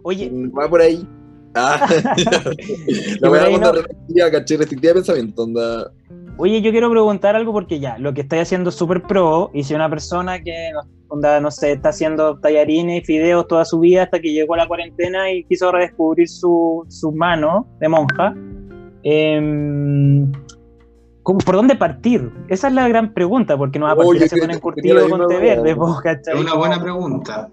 [0.03, 0.31] Oye.
[0.59, 1.09] Va por ahí.
[1.55, 1.87] Ah,
[3.21, 5.43] la voy a contar restrictiva, caché, restrictiva de pensamiento.
[5.43, 5.93] Onda.
[6.39, 9.65] Oye, yo quiero preguntar algo porque ya, lo que estoy haciendo es súper pro, y
[9.65, 10.71] si una persona que,
[11.09, 14.59] onda, no sé, está haciendo tallarines y fideos toda su vida hasta que llegó a
[14.59, 18.35] la cuarentena y quiso redescubrir su, su mano de monja,
[19.05, 20.27] eh,
[21.23, 22.31] ¿por dónde partir?
[22.49, 25.39] Esa es la gran pregunta, porque no va a partir haciendo un encurtido con té
[25.39, 25.77] verde.
[26.33, 27.51] Es una buena pregunta.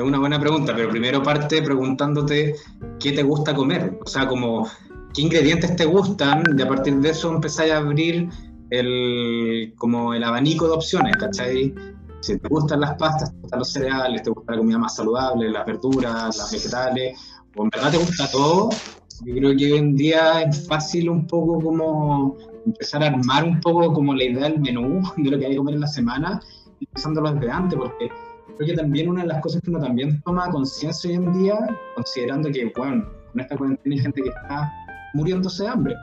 [0.00, 2.56] Es una buena pregunta, pero primero parte preguntándote
[2.98, 3.98] qué te gusta comer.
[4.02, 4.66] O sea, como
[5.12, 8.30] qué ingredientes te gustan, y a partir de eso empezáis a abrir
[8.70, 11.74] el, como el abanico de opciones, ¿cachai?
[12.20, 15.50] Si te gustan las pastas, te gustan los cereales, te gusta la comida más saludable,
[15.50, 17.18] las verduras, las vegetales,
[17.54, 18.70] o en verdad te gusta todo,
[19.26, 23.60] yo creo que hoy en día es fácil un poco como empezar a armar un
[23.60, 26.40] poco como la idea del menú de lo que hay que comer en la semana,
[26.80, 28.10] empezándolo desde antes, porque
[28.60, 31.78] creo que también una de las cosas que uno también toma conciencia hoy en día,
[31.94, 34.70] considerando que, bueno, con esta cuarentena hay gente que está
[35.14, 35.94] muriéndose de hambre.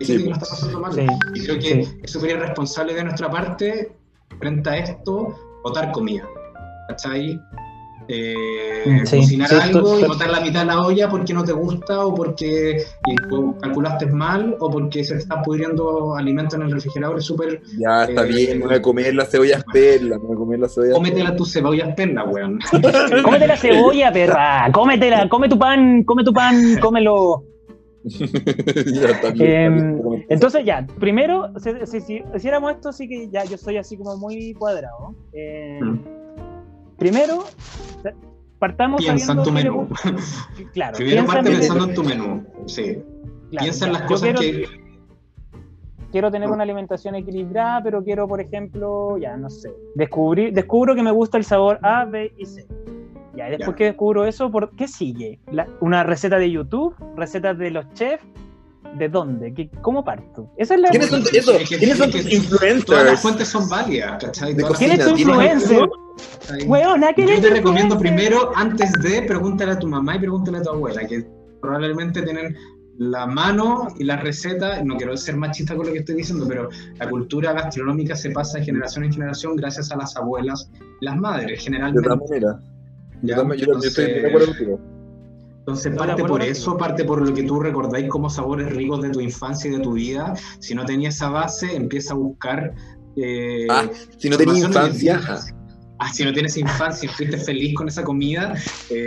[0.00, 0.92] Hay gente que lo está pasando mal.
[1.34, 3.92] y creo que es súper irresponsable de nuestra parte,
[4.38, 6.26] frente a esto, botar comida.
[6.88, 7.38] ¿Cachai?
[8.10, 12.14] Eh, cocinar algo y botar la mitad de la olla porque no te gusta o
[12.14, 12.82] porque
[13.60, 18.04] calculaste mal o porque se te está pudriendo alimento en el refrigerador es súper ya
[18.04, 20.74] está eh, bien, no voy a comer las cebollas perla no voy a comer las
[20.74, 22.58] cebollas cómetela tus cebollas perla weón.
[23.24, 27.44] Cómete la cebolla perra cómetela come tu pan come tu pan cómelo.
[28.08, 33.76] Ya, está bien, em, entonces ya, primero, si, hiciéramos esto, sí que ya yo soy
[33.76, 35.14] así como muy cuadrado.
[35.32, 35.80] Eh,
[36.98, 37.44] primero,
[38.58, 39.88] partamos Piensa en tu menú.
[40.72, 40.96] Claro.
[40.96, 42.44] Primero parte en- pensando en tu menú.
[42.66, 42.84] Sí.
[43.50, 44.66] claro, Piensa en las cosas quiero- que.
[46.12, 51.02] quiero tener una alimentación equilibrada, pero quiero, por ejemplo, ya no sé, descubrir, descubro que
[51.02, 52.66] me gusta el sabor A, B y C.
[53.36, 53.74] Ya, y después Ya.
[53.76, 55.38] que descubro eso, ¿por qué sigue?
[55.52, 56.94] La- ¿Una receta de YouTube?
[57.16, 58.24] ¿Recetas de los chefs?
[58.96, 59.52] ¿De dónde?
[59.54, 60.50] ¿Qué, ¿Cómo parto?
[60.56, 63.20] Esa es la ¿Quiénes son, Es eso, que- ¿quiénes son tus Todas las influencers?
[63.20, 64.54] fuentes son válidas, ¿cachai?
[64.54, 65.88] De ¿Quién es tu ¿tienes influencer?
[66.66, 70.58] Weona, ¿quién Yo es te recomiendo primero, antes de, pregúntale a tu mamá y pregúntale
[70.58, 71.24] a tu abuela, que
[71.60, 72.56] probablemente tienen
[72.98, 76.68] la mano y la receta, no quiero ser machista con lo que estoy diciendo, pero
[76.98, 80.68] la cultura gastronómica se pasa de generación en generación gracias a las abuelas,
[81.00, 82.08] las madres, De generalmente.
[82.40, 82.48] Yo,
[83.22, 83.36] ¿ya?
[83.36, 84.80] también- yo- yo estoy de acuerdo contigo.
[85.68, 89.20] Entonces parte por eso, parte por lo que tú recordáis como sabores ricos de tu
[89.20, 90.32] infancia y de tu vida.
[90.60, 92.74] Si no tenías esa base, empieza a buscar...
[93.16, 93.84] eh, Ah,
[94.16, 95.20] si no tenías infancia.
[96.00, 98.54] Ah, si no tienes infancia y fuiste feliz con esa comida.
[98.90, 99.06] eh,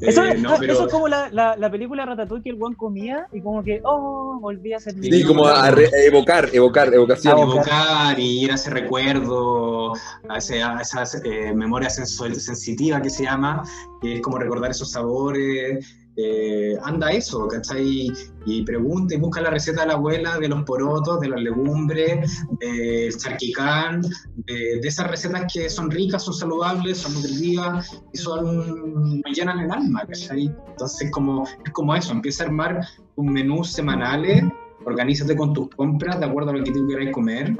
[0.00, 2.56] Eso, eh, es, no, pero eso es como la, la, la película Ratatouille que el
[2.56, 5.28] guan comía y como que, oh, volví a ser Sí, niño.
[5.28, 7.34] como a re- evocar, evocar, evocación.
[7.38, 9.92] Ah, evocar y ir a ese recuerdo,
[10.28, 13.62] a, ese- a esa eh, memoria sensual- sensitiva que se llama,
[14.00, 15.86] que es como recordar esos sabores.
[16.16, 18.12] Eh, anda eso, ¿cachai?
[18.44, 22.44] Y pregunta y busca la receta de la abuela de los porotos, de las legumbres,
[22.60, 24.02] del charquicán,
[24.46, 29.60] de, de esas recetas que son ricas, son saludables, son nutritivas y son, nos llenan
[29.60, 30.54] el alma, ¿cachai?
[30.68, 32.80] Entonces como, es como eso, empieza a armar
[33.16, 34.44] un menú semanales
[34.84, 37.56] organízate con tus compras de acuerdo a lo que tú queráis comer.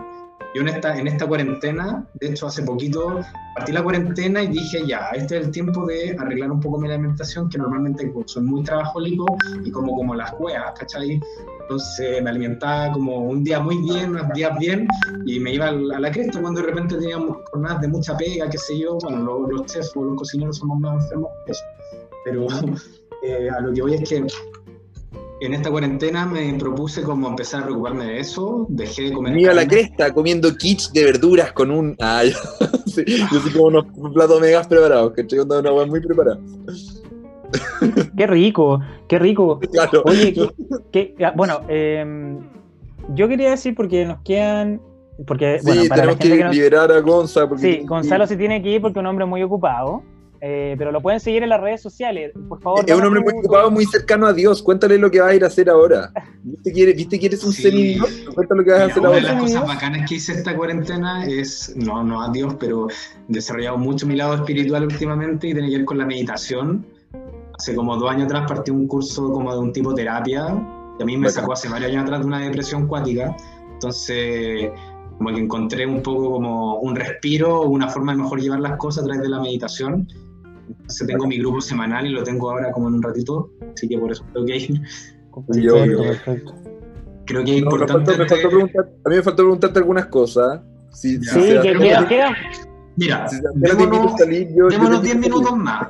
[0.54, 3.20] Yo en esta, en esta cuarentena, de hecho hace poquito,
[3.54, 6.88] partí la cuarentena y dije, ya, este es el tiempo de arreglar un poco mi
[6.88, 9.24] alimentación, que normalmente soy muy trabajólico
[9.64, 11.18] y como como las cuevas, ¿cachai?
[11.62, 14.86] Entonces me alimentaba como un día muy bien, unos días bien,
[15.24, 18.58] y me iba a la, cresta cuando de repente teníamos jornadas de mucha pega, qué
[18.58, 21.64] sé yo, bueno, lo- los, chefs o los cocineros somos más enfermos que eso.
[22.26, 22.46] Pero
[23.22, 24.26] eh, a lo que voy es que
[25.44, 29.42] en esta cuarentena me propuse como empezar a preocuparme de eso, dejé de comer Me
[29.42, 31.96] iba a la cresta comiendo kits de verduras con un.
[32.00, 32.32] Ah, yo,
[32.86, 36.38] sí, yo soy como unos platos megas preparados, que estoy contando una hueá muy preparada.
[38.16, 39.60] Qué rico, qué rico.
[39.72, 40.02] Claro.
[40.06, 42.36] Oye, que, que- ah, bueno, eh,
[43.14, 44.80] yo quería decir porque nos quedan,
[45.26, 47.48] porque sí, bueno, para la tenemos gente que, liberar a Gonza.
[47.48, 50.02] Porque sí, Gonzalo se tiene que ir porque es un hombre muy ocupado,
[50.44, 52.84] eh, pero lo pueden seguir en las redes sociales, por favor.
[52.84, 54.60] Es un hombre muy ocupado, muy cercano a Dios.
[54.60, 56.12] Cuéntale lo que vas a ir a hacer ahora.
[56.42, 57.62] ¿Viste que eres, ¿viste que eres un Sí.
[57.62, 58.10] semidios?
[58.34, 59.28] Cuéntale lo que vas a hacer una de ahora.
[59.34, 59.52] las Dios.
[59.60, 62.92] cosas bacanas que hice esta cuarentena es, no, no a Dios, pero he
[63.28, 66.84] desarrollado mucho mi lado espiritual últimamente y tiene que ver con la meditación.
[67.56, 70.46] Hace como dos años atrás partí un curso como de un tipo terapia,
[70.96, 71.40] que a mí me Bacán.
[71.42, 73.36] sacó hace varios años atrás de una depresión cuática.
[73.74, 74.70] Entonces,
[75.18, 79.04] como que encontré un poco como un respiro, una forma de mejor llevar las cosas
[79.04, 80.08] a través de la meditación.
[80.68, 83.98] Entonces tengo mi grupo semanal y lo tengo ahora como en un ratito, así que
[83.98, 84.58] por eso creo que
[85.60, 86.54] Yo- Perfecto, perfecto.
[87.24, 88.12] creo que es No, me importante.
[88.12, 88.48] faltó- me faltó
[89.04, 90.60] a mí me faltó preguntarte algunas cosas.
[90.90, 91.32] Si, Ya.
[91.32, 92.36] si Sí, se- que si queda, queda-
[92.96, 95.30] Mira, si si démonos, a salir, yo- yo te démonos invito 10 a salir.
[95.30, 95.88] minutos más.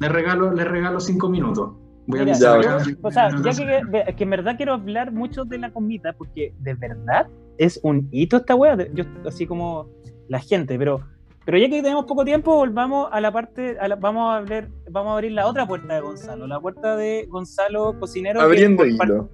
[0.00, 1.72] Le regalo, le regalo 5 minutos.
[2.06, 2.86] Voy a Mira, Ya, avisar ok.
[2.88, 6.14] yo- o sea, ya que, que- que en verdad quiero hablar mucho de la comida,
[6.16, 9.86] porque de verdad es un hito esta wea, yo, así como
[10.28, 11.02] la gente, pero,
[11.44, 14.68] pero ya que tenemos poco tiempo, volvamos a la parte, a la- vamos, a abrir,
[14.90, 18.40] vamos a abrir la otra puerta de Gonzalo, la puerta de Gonzalo Cocinero.
[18.40, 19.28] Abriendo parte- hilo.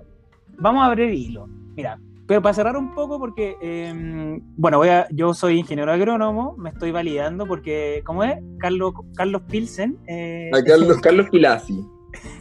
[0.59, 1.47] Vamos a abrir hilo.
[1.77, 6.55] Mira, pero para cerrar un poco, porque, eh, bueno, voy a, yo soy ingeniero agrónomo,
[6.59, 8.39] me estoy validando porque, ¿cómo es?
[8.59, 9.97] Carlos, Carlos Pilsen.
[10.07, 11.85] eh, A Carlos, Carlos Pilasi.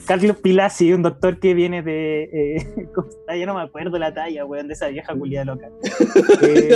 [0.05, 2.23] Carlos Pilasi, un doctor que viene de.
[2.23, 3.35] Eh, ¿cómo está?
[3.35, 5.69] Ya no me acuerdo la talla, weón, de esa vieja culiada loca.
[6.41, 6.67] Eh,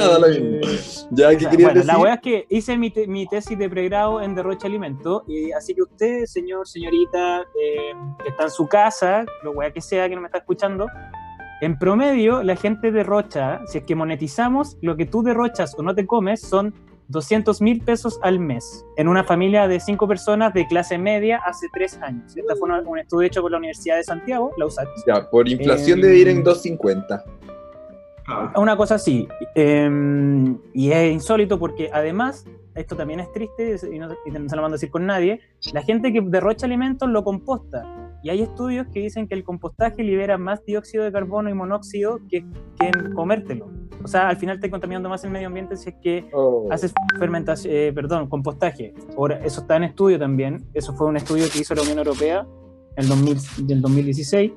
[1.11, 1.85] Ya, ¿qué o sea, querías bueno, decir?
[1.85, 5.51] la weá es que hice mi, te- mi tesis de pregrado en derroche alimento, y
[5.51, 10.07] así que usted, señor, señorita, eh, que está en su casa, lo weá que sea
[10.09, 10.87] que no me está escuchando,
[11.61, 15.93] en promedio la gente derrocha, si es que monetizamos, lo que tú derrochas o no
[15.93, 16.73] te comes son
[17.11, 21.67] 200 mil pesos al mes en una familia de cinco personas de clase media hace
[21.73, 22.35] tres años.
[22.35, 24.65] Este fue una- un estudio hecho por la Universidad de Santiago, la.
[25.05, 27.23] Ya, por inflación Eh, debe ir en 2.50.
[28.27, 29.27] Ah, Una cosa así.
[29.55, 32.45] eh, y es insólito porque además,
[32.75, 35.41] esto también es triste y no, y no se lo mando a decir con nadie,
[35.73, 37.83] la gente que derrocha alimentos lo composta.
[38.23, 42.19] Y hay estudios que dicen que el compostaje libera más dióxido de carbono y monóxido
[42.29, 42.45] que,
[42.79, 43.69] que en comértelo.
[44.03, 46.67] O sea, al final te contaminando más el medio ambiente si es que Oh.
[46.71, 48.93] haces fermentación, eh, perdón, compostaje.
[49.17, 50.65] Ahora, eso está en estudio también.
[50.73, 52.45] Eso fue un estudio que hizo la Unión Europea
[52.97, 53.37] en 2000
[53.67, 54.51] del 2016.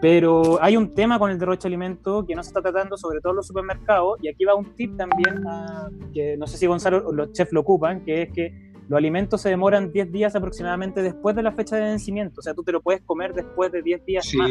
[0.00, 3.20] Pero hay un tema con el derroche de alimentos que no se está tratando, sobre
[3.20, 4.18] todo en los supermercados.
[4.22, 7.52] Y aquí va un tip también, a- que no sé si Gonzalo o los chefs
[7.52, 11.52] lo ocupan, que es que los alimentos se demoran 10 días aproximadamente después de la
[11.52, 12.40] fecha de vencimiento.
[12.40, 14.50] O sea, tú te lo puedes comer después de 10 días más.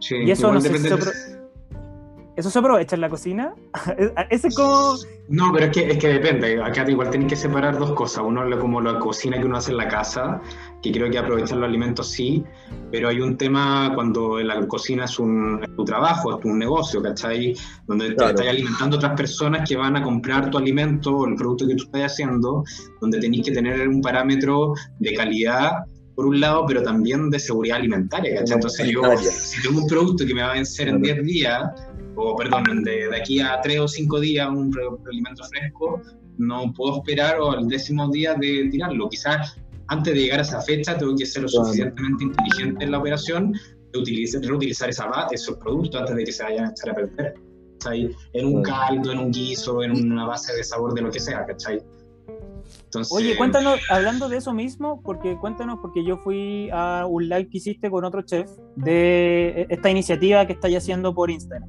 [0.00, 1.35] Sí, y eso no sé si depende se apro-
[2.36, 3.54] ¿Eso se aprovecha en la cocina?
[4.30, 4.94] Ese es como...
[5.28, 6.62] No, pero es que, es que depende.
[6.62, 8.22] Acá igual tienes que separar dos cosas.
[8.24, 10.40] Uno como la cocina que uno hace en la casa,
[10.82, 12.44] que creo que aprovechar los alimentos sí,
[12.92, 17.02] pero hay un tema cuando la cocina es, un, es tu trabajo, es tu negocio,
[17.02, 17.56] ¿cachai?
[17.86, 18.30] Donde te Claro.
[18.30, 21.74] estás alimentando a otras personas que van a comprar tu alimento o el producto que
[21.74, 22.62] tú estás haciendo,
[23.00, 25.72] donde tenés que tener un parámetro de calidad
[26.16, 30.34] por un lado, pero también de seguridad alimentaria, Entonces yo, si tengo un producto que
[30.34, 31.62] me va a vencer en 10 días,
[32.16, 34.72] o perdón, de, de aquí a 3 o 5 días un
[35.06, 36.00] alimento fresco,
[36.38, 39.08] no puedo esperar o al décimo día de tirarlo.
[39.10, 42.98] Quizás antes de llegar a esa fecha tengo que ser lo suficientemente inteligente en la
[42.98, 43.52] operación
[43.92, 47.34] de utilizar, reutilizar esa esos productos antes de que se vayan a echar a perder.
[47.78, 48.10] ¿cachai?
[48.32, 51.44] En un caldo, en un guiso, en una base de sabor de lo que sea,
[51.44, 51.80] ¿cachai?
[52.84, 57.48] Entonces, Oye, cuéntanos, hablando de eso mismo, porque cuéntanos, porque yo fui a un live
[57.48, 61.68] que hiciste con otro chef de esta iniciativa que estáis haciendo por Instagram.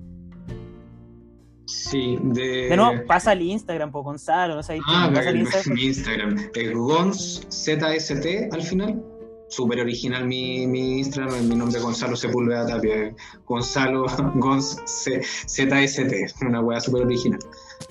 [1.66, 2.70] Sí, de...
[2.70, 5.74] De nuevo, pasa al Instagram, por Gonzalo, no sé, Ah, pasa mi Instagram.
[5.76, 6.38] mi Instagram.
[6.56, 9.04] Es Gons ZST al final.
[9.50, 11.48] Súper original mi, mi Instagram.
[11.48, 13.14] Mi nombre es Gonzalo Sepúlveda Tapia.
[13.46, 14.06] Gonzalo
[14.36, 16.42] Gons ZST.
[16.42, 17.40] Una weá súper original.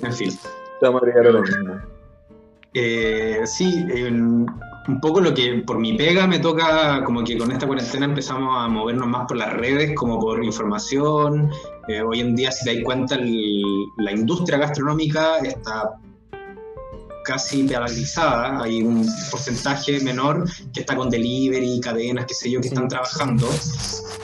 [0.03, 0.31] En fin.
[0.81, 1.96] Vamos a agregar ahora mismo.
[2.79, 7.67] Eh, sí, un poco lo que por mi pega me toca, como que con esta
[7.67, 11.51] cuarentena empezamos a movernos más por las redes, como por información.
[11.89, 13.63] Eh, hoy en día, si te das cuenta, el-
[13.97, 15.95] la industria gastronómica está
[17.25, 18.63] casi paralizada.
[18.63, 23.49] Hay un porcentaje menor que está con delivery, cadenas, qué sé yo, que están trabajando.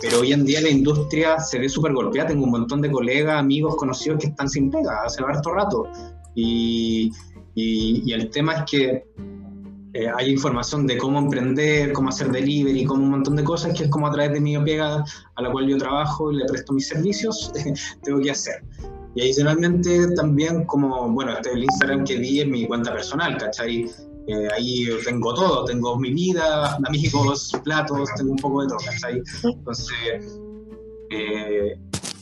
[0.03, 2.29] Pero hoy en día la industria se ve súper golpeada.
[2.29, 5.89] Tengo un montón de colegas, amigos, conocidos que están sin pega hace harto rato.
[6.35, 7.11] Y,
[7.55, 9.05] y- y el tema es que
[9.95, 13.85] eh, hay información de cómo emprender, cómo hacer delivery, como un montón de cosas que
[13.85, 16.73] es como a través de mi pega a la cual yo trabajo y le presto
[16.73, 17.53] mis servicios,
[18.03, 18.65] tengo que hacer.
[19.15, 23.85] Y adicionalmente también como, bueno, este el Instagram que di es mi cuenta personal, ¿cachai?
[24.29, 29.21] Eh, ahí tengo todo, tengo mi vida, amigos, platos, tengo un poco de todo, ¿cachai?
[29.45, 30.41] Entonces,
[31.11, 31.77] eh,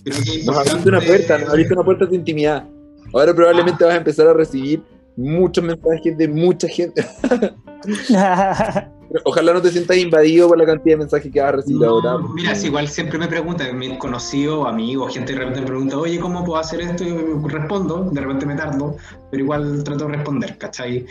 [0.04, 2.68] creo que es Nos abriste una puerta, nos abriste una puerta de intimidad.
[3.12, 4.82] Ahora probablemente vas a empezar a recibir
[5.20, 7.04] muchos mensajes de mucha gente.
[9.24, 11.88] Ojalá no te sientas invadido por la cantidad de mensajes que vas a recibir No,
[11.88, 12.18] ahora.
[12.34, 16.20] Mira, es igual siempre me preguntan, mis conocidos, amigos, gente de repente me pregunta, oye,
[16.20, 17.02] ¿cómo puedo hacer esto?
[17.04, 18.96] Y yo respondo, de repente me tardo,
[19.30, 21.06] pero igual trato de responder, ¿cachai?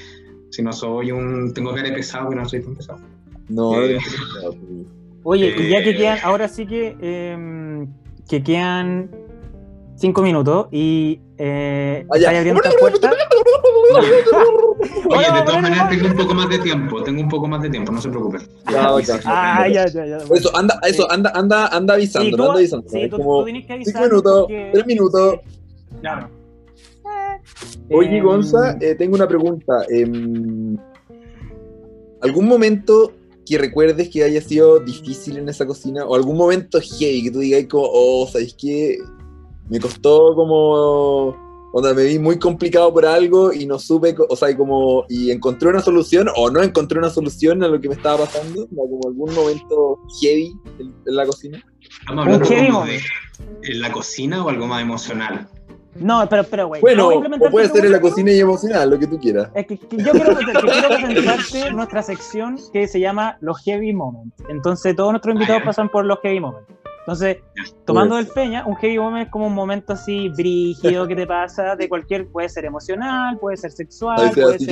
[0.52, 1.54] Si no soy un.
[1.54, 3.00] Tengo cara de pesado, pero no soy tan pesado.
[3.50, 3.98] No, Eh,
[4.44, 4.56] no,
[5.24, 5.98] Oye, y ya que Eh.
[5.98, 7.86] quedan, ahora sí que, eh,
[8.30, 9.12] que quedan
[9.98, 13.12] cinco minutos y eh, estáis abriendo esta puerta.
[15.10, 17.70] Oye, de todas maneras tengo un poco más de tiempo, tengo un poco más de
[17.70, 18.42] tiempo, no se preocupen.
[18.72, 18.90] Ya.
[19.26, 20.18] Ah, ya, ya, ya.
[20.36, 22.90] Eso, anda, eso, anda, anda, anda avisando, Sí, tú, anda avisando.
[22.90, 23.94] sí, tú, como tú tienes que avisar.
[23.94, 25.36] cinco minutos, porque- tres minutos.
[26.02, 26.30] Claro.
[27.92, 29.84] Oye, Em, Gonza, eh, tengo una pregunta.
[29.90, 30.78] Em,
[32.22, 33.14] ¿Algún momento
[33.46, 36.06] que recuerdes que haya sido difícil en esa cocina?
[36.06, 38.98] ¿O algún momento heavy que tú digas como, oh, ¿sabes qué?
[39.70, 41.50] Me costó como...
[41.72, 45.30] Onda, me vi muy complicado por algo y no supe, o sea, y como, y
[45.30, 48.90] encontré una solución o no encontré una solución a lo que me estaba pasando, O
[48.90, 51.64] como algún momento heavy en, en la cocina.
[52.02, 53.00] Estamos hablando de
[53.64, 55.48] en la cocina o algo más emocional.
[55.96, 56.82] No, pero, pero, güey.
[56.82, 59.20] Bueno, ¿vamos a implementar o puede ser en la cocina y emocional, lo que tú
[59.20, 59.50] quieras.
[59.56, 63.94] Es que, que yo quiero, que quiero presentarte nuestra sección que se llama los heavy
[63.94, 64.36] moments.
[64.50, 65.66] Entonces, todos nuestros invitados ya.
[65.66, 66.68] pasan por los heavy moments.
[67.10, 67.38] Entonces,
[67.86, 71.76] tomando del feña, un heavy moment es como un momento así brígido que te pasa
[71.76, 74.68] de cualquier, puede ser emocional, puede ser sexual, puede ser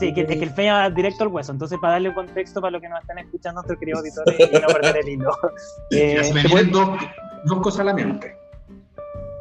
[0.00, 1.52] Sí, que, es que el feña va directo al hueso.
[1.52, 4.66] Entonces, para darle contexto para los que nos están escuchando, nuestros queridos auditores y no
[4.66, 5.30] perder el hilo.
[5.90, 6.88] Eh, se me dos,
[7.44, 8.36] dos cosas a la mente.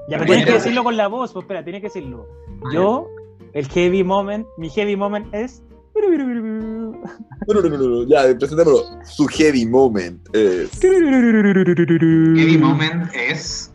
[0.08, 2.28] Ya, pero tienes que decirlo con la voz, pues espera, tienes que decirlo.
[2.72, 3.08] Yo,
[3.54, 5.64] el heavy moment, mi heavy moment es.
[8.08, 8.84] Ya, presentémoslo.
[9.06, 10.70] Su heavy moment es...
[12.38, 13.72] Heavy moment es.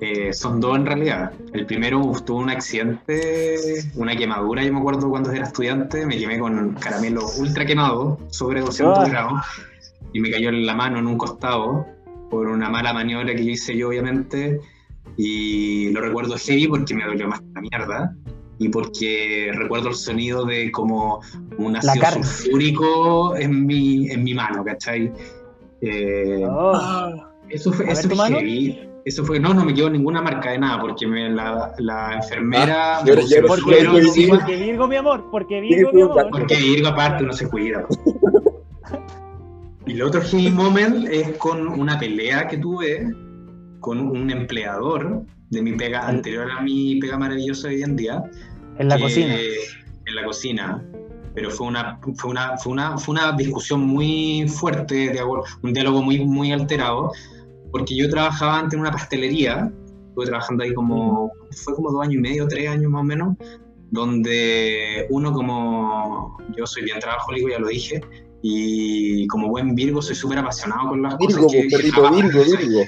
[0.00, 1.32] eh, son dos en realidad.
[1.52, 4.62] El primero tuvo un accidente, una quemadura.
[4.64, 9.08] Yo me acuerdo cuando era estudiante, me quemé con caramelo ultra quemado, sobre 200 Ah.
[9.08, 9.40] grados,
[10.12, 11.86] y me cayó en la mano en un costado
[12.30, 14.60] por una mala maniobra que yo hice yo, obviamente.
[15.16, 18.16] Y lo recuerdo heavy porque me dolió más que la mierda.
[18.62, 21.20] Y porque recuerdo el sonido de como
[21.58, 25.10] un ácido sulfúrico en mi, en mi mano, ¿cachai?
[25.80, 26.72] Eh, Oh.
[26.74, 28.86] Ah, eso fue, eso heavy.
[29.06, 32.98] Eso fue, no, no me quedó ninguna marca de nada, porque me, la, la enfermera
[32.98, 33.46] Ah, me yo- puso yo- el
[33.86, 36.28] Porque, encima, porque Virgo, mi amor, porque Virgo, mi amor.
[36.30, 37.86] porque Virgo aparte no se cuida.
[39.86, 43.10] Y el otro heavy moment es con una pelea que tuve
[43.80, 48.22] con un empleador de mi pega anterior a mi pega maravillosa de hoy en día.
[48.78, 49.36] En la que- cocina.
[50.06, 50.84] En la cocina.
[51.34, 55.22] Pero fue una, fue una, fue una, fue una discusión muy fuerte, de-
[55.62, 57.12] un diálogo muy, muy alterado,
[57.70, 59.70] porque yo trabajaba antes en una pastelería,
[60.08, 63.36] estuve trabajando ahí como, fue como dos años y medio, tres años más o menos,
[63.92, 68.00] donde uno como, yo soy bien trabajólico, ya lo dije,
[68.42, 72.44] y como buen Virgo soy súper apasionado con las Virgo, cosas que, que perrito, Virgo.
[72.44, 72.80] Virgo.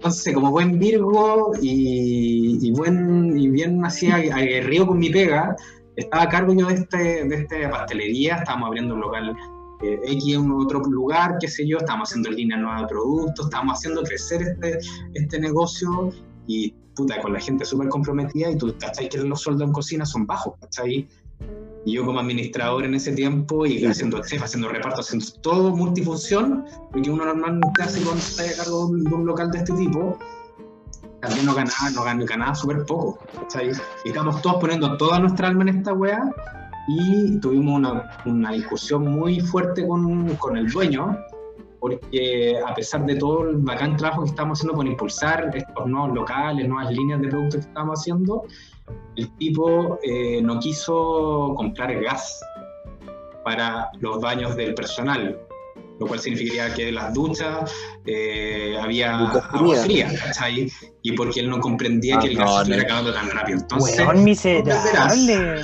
[0.00, 5.54] Entonces, como buen Virgo y, buen, y bien así ag- aguerrido con mi pega,
[5.94, 9.36] estaba a cargo yo de, este, de esta pastelería, estábamos abriendo un local
[9.82, 13.76] eh, X en otro lugar, qué sé yo, estábamos haciendo líneas nuevas de productos, estábamos
[13.78, 14.78] haciendo crecer este,
[15.12, 16.10] este negocio
[16.46, 19.06] y puta, con la gente súper comprometida y tú, ¿cachai?
[19.06, 21.06] Que los sueldos en cocina son bajos, ¿cachai?
[21.84, 26.64] Y yo como administrador en ese tiempo y haciendo chef, haciendo reparto, haciendo todo multifunción,
[26.92, 30.18] lo que uno normalmente hace cuando está a cargo de un, local de este tipo,
[31.20, 33.18] también no ganaba, no ganaba, ganaba súper poco.
[33.34, 33.70] ¿cachai?
[34.04, 36.30] Y estamos todos poniendo toda nuestra alma en esta wea
[36.88, 41.16] y tuvimos una, una discusión muy fuerte con, con el dueño,
[41.78, 46.14] porque a pesar de todo el bacán trabajo que estamos haciendo por impulsar estos nuevos
[46.14, 48.44] locales, nuevas líneas de productos que estamos haciendo,
[49.16, 52.40] el tipo eh, no quiso comprar gas
[53.44, 55.38] para los baños del personal,
[55.98, 57.72] lo cual significaría que en las duchas
[58.06, 59.84] eh, había agua frías.
[59.84, 60.70] fría, ¿cachai?
[61.02, 62.60] Y porque él no comprendía Ah, que el no, gas se no.
[62.62, 63.58] estuviera acabando tan rápido.
[63.60, 65.62] Entonces, Weón miserable.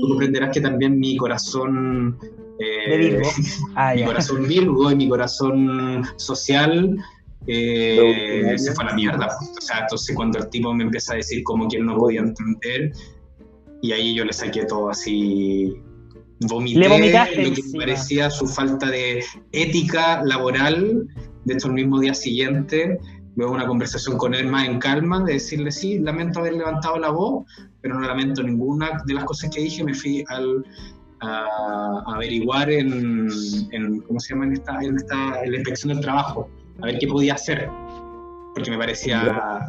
[0.00, 2.18] tú comprenderás que también mi corazón
[2.58, 3.28] eh, De Virgo.
[3.76, 4.06] Ah, mi ya.
[4.06, 6.96] corazón Virgo y mi corazón social
[7.46, 9.28] eh, se fue a la mierda.
[9.40, 12.20] O sea, entonces cuando el tipo me empieza a decir como que él no podía
[12.20, 12.92] entender,
[13.82, 15.72] y ahí yo le saqué todo así.
[16.48, 17.78] Vomité Le vomitaste lo que me encima.
[17.84, 19.22] parecía su falta de
[19.52, 21.06] ética laboral.
[21.44, 22.98] De hecho, el mismo día siguiente,
[23.36, 27.10] luego una conversación con él más en calma, de decirle, sí, lamento haber levantado la
[27.10, 27.44] voz,
[27.82, 29.84] pero no lamento ninguna de las cosas que dije.
[29.84, 30.64] Me fui al,
[31.20, 31.46] a,
[32.06, 33.28] a averiguar en,
[33.72, 34.46] en- ¿cómo se llama?
[34.46, 36.48] En, esta, en, esta, en la inspección del trabajo,
[36.82, 37.68] a ver qué podía hacer.
[38.52, 39.22] Porque me parecía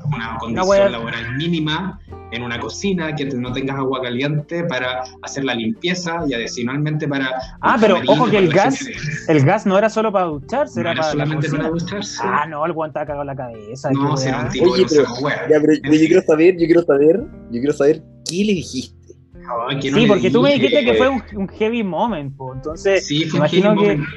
[0.07, 1.99] una condición laboral mínima
[2.31, 7.29] en una cocina, que no tengas agua caliente para hacer la limpieza y adicionalmente para...
[7.61, 8.97] Ah, un pero ojo que el gas- gente.
[9.27, 12.21] El gas no era solo para ducharse, No era, era para la solamente para ducharse.
[12.23, 13.91] Ah, no, el guante ha cagado la cabeza.
[13.91, 15.05] No, si era un tipo Oye, no pero-.
[15.49, 19.13] Ya, pero, pero yo quiero saber, yo quiero saber, yo quiero saber qué le dijiste.
[19.35, 22.55] No Sí, porque tú me dijiste que fue un, un heavy moment, po.
[22.55, 23.95] entonces Sí, fue un imagino heavy que...
[23.97, 24.09] moment.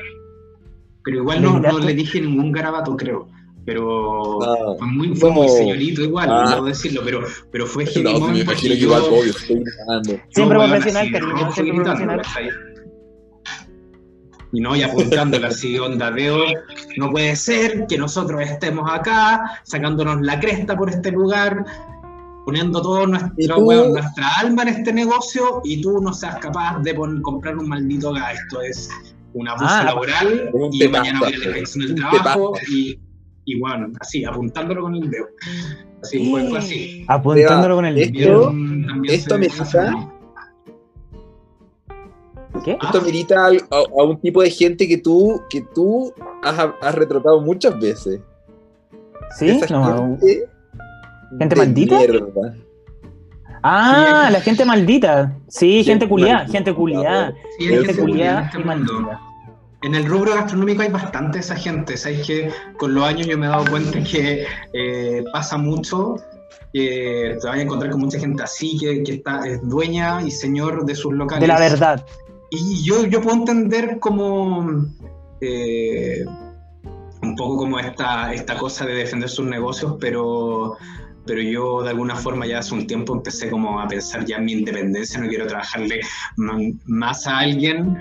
[1.05, 3.29] Pero igual ¿Le no, no le dije ningún garabato, creo.
[3.67, 5.53] Pero Ah, fue muy, fue muy no.
[5.53, 6.51] señorito igual, Ah.
[6.55, 10.23] debo decirlo, pero, pero fue heavy No, me imagino que igual, yo- obvio, estoy gritando.
[10.31, 11.93] Siempre profesional, cariño, siempre.
[14.53, 16.39] Y no, y apuntándola así, onda, veo,
[16.97, 21.65] no puede ser que nosotros estemos acá, sacándonos la cresta por este lugar,
[22.45, 26.79] poniendo todo ¿Y nuestro, weón, nuestra alma en este negocio y tú no seas capaz
[26.83, 28.35] de comprar un maldito gas.
[28.39, 28.91] Esto es
[29.35, 32.65] un abuso Ah, laboral un y mañana voy a pasa, la inspección del trabajo pasa.
[32.71, 32.99] y,
[33.45, 35.27] y bueno, así, apuntándolo con el dedo.
[36.03, 37.05] Así, fue, fue así.
[37.09, 38.53] Apuntándolo con el Esto- dedo.
[39.05, 40.13] Esto me desafanó.
[42.65, 42.79] ¿Qué?
[42.81, 46.13] Esto milita a, a un tipo de gente que tú, que tú
[46.43, 48.21] has, has retratado muchas veces.
[49.39, 49.49] ¿Sí?
[49.51, 50.17] Esa No.
[50.19, 50.49] gente,
[51.39, 51.99] ¿Gente de maldita?
[51.99, 52.55] mierda.
[53.67, 55.33] Ah, Sí, la gente maldita.
[55.49, 57.33] Sí, Sí, gente culiada, gente culiada.
[57.59, 58.93] Sí, hay Gente culiada en este y mundo.
[58.93, 59.21] maldita.
[59.83, 61.97] En el rubro gastronómico hay bastante esa gente.
[61.97, 66.17] Sabes que con los años yo me he dado cuenta que eh, pasa mucho.
[66.73, 70.31] que te vas a encontrar con mucha gente así que, que está, es dueña y
[70.31, 71.41] señor de sus locales.
[71.43, 72.05] De la verdad.
[72.51, 74.85] Y yo, yo puedo entender como
[75.41, 76.25] eh,
[77.23, 80.77] un poco como esta, esta cosa de defender sus negocios, pero,
[81.27, 84.45] pero yo de alguna forma ya hace un tiempo empecé como a pensar ya en
[84.45, 86.01] mi independencia, no quiero trabajarle
[86.87, 87.99] más a alguien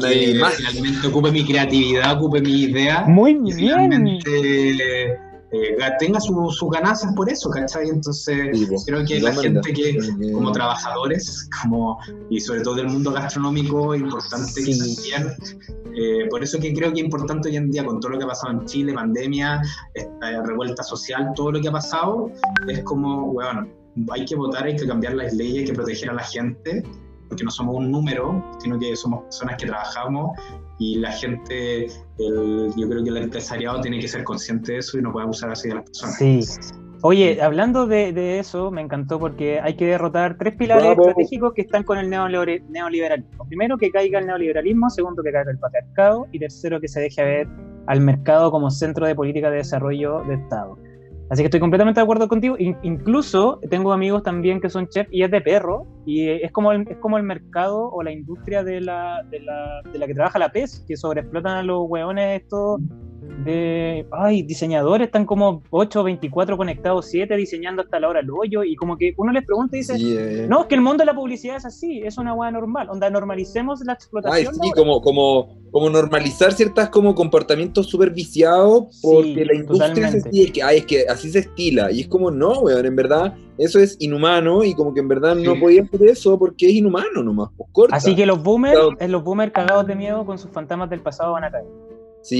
[0.00, 0.54] que más.
[0.56, 3.56] finalmente ocupe mi creatividad, ocupe mi idea Muy y bien.
[3.56, 5.18] finalmente
[5.52, 7.88] eh, tenga su- sus ganancias por eso, ¿cachai?
[7.88, 8.82] Entonces Sí, po.
[8.84, 9.96] creo que la gente que
[10.32, 11.98] como trabajadores, como
[12.30, 14.78] y sobre todo del mundo gastronómico, importante Sí.
[14.78, 15.34] también.
[15.98, 18.24] eh, por eso que creo que es importante hoy en día, con todo lo que
[18.24, 19.62] ha pasado en Chile, pandemia,
[19.94, 22.30] esta revuelta social, todo lo que ha pasado,
[22.68, 23.72] es como, weón,
[24.10, 26.82] hay que votar, hay que cambiar las leyes, hay que proteger a la gente.
[27.28, 30.38] porque no somos un número, sino que somos personas que trabajamos
[30.78, 31.86] y la gente,
[32.18, 35.24] el, yo creo que el empresariado tiene que ser consciente de eso y no puede
[35.24, 36.16] abusar así de las personas.
[36.16, 36.40] Sí.
[37.02, 41.62] Oye, hablando de, de eso, me encantó porque hay que derrotar tres pilares estratégicos que
[41.62, 43.46] están con el neoliberalismo.
[43.46, 47.22] Primero, que caiga el neoliberalismo, segundo, que caiga el patriarcado y tercero, que se deje
[47.22, 47.48] ver
[47.86, 50.78] al mercado como centro de política de desarrollo de Estado.
[51.28, 52.56] Así que estoy completamente de acuerdo contigo.
[52.58, 55.86] incluso tengo amigos también que son chefs y es de perro.
[56.04, 59.82] Y es como el, es como el mercado o la industria de la, de la,
[59.92, 62.80] de la que trabaja la PES, que sobreexplotan a los hueones estos
[63.44, 68.64] de, ay, diseñadores, están como 8 24 conectados, 7 diseñando hasta la hora del hoyo,
[68.64, 70.46] y como que uno les pregunta y dice, eh.
[70.48, 73.08] no, es que el mundo de la publicidad es así, es una hueá normal, onda,
[73.10, 74.54] normalicemos la explotación.
[74.54, 80.26] Ay, sí, como, como, como normalizar ciertas como comportamientos súper viciados, porque la industria es
[80.26, 82.96] así, es que, ay, es que así se estila, y es como, no, weón, en
[82.96, 86.72] verdad, eso es inhumano, y como que en verdad no podía hacer eso porque es
[86.72, 87.96] inhumano nomás, pues corta.
[87.96, 91.44] Así que los boomers, los boomers cagados de miedo con sus fantasmas del pasado van
[91.44, 91.66] a caer.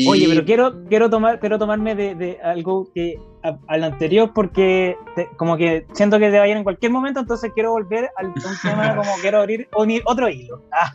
[0.08, 4.96] Oye, pero quiero, quiero, tomar, quiero tomarme de, algo que al anterior porque
[5.36, 8.26] como que siento que te va a ir en cualquier momento, entonces quiero volver al
[8.26, 9.68] un tema como quiero abrir
[10.04, 10.62] otro hilo.
[10.72, 10.92] Ah,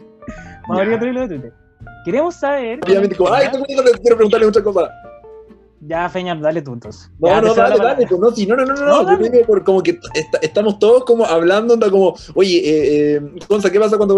[0.67, 1.53] vamos a abrir otro hilo de Twitter.
[2.05, 2.79] Queremos saber.
[2.85, 4.91] Obviamente, como, ay, quiero preguntarle muchas cosas.
[5.83, 7.11] Ya, Feña, dale tú entonces.
[7.17, 9.81] No, no, dale, dale, pues, no, si, no, no, no, no, no yo por como
[9.81, 9.99] que
[10.41, 13.21] estamos todos como hablando, onda como, oye, eh, eh,
[13.71, 14.15] ¿qué pasa cuando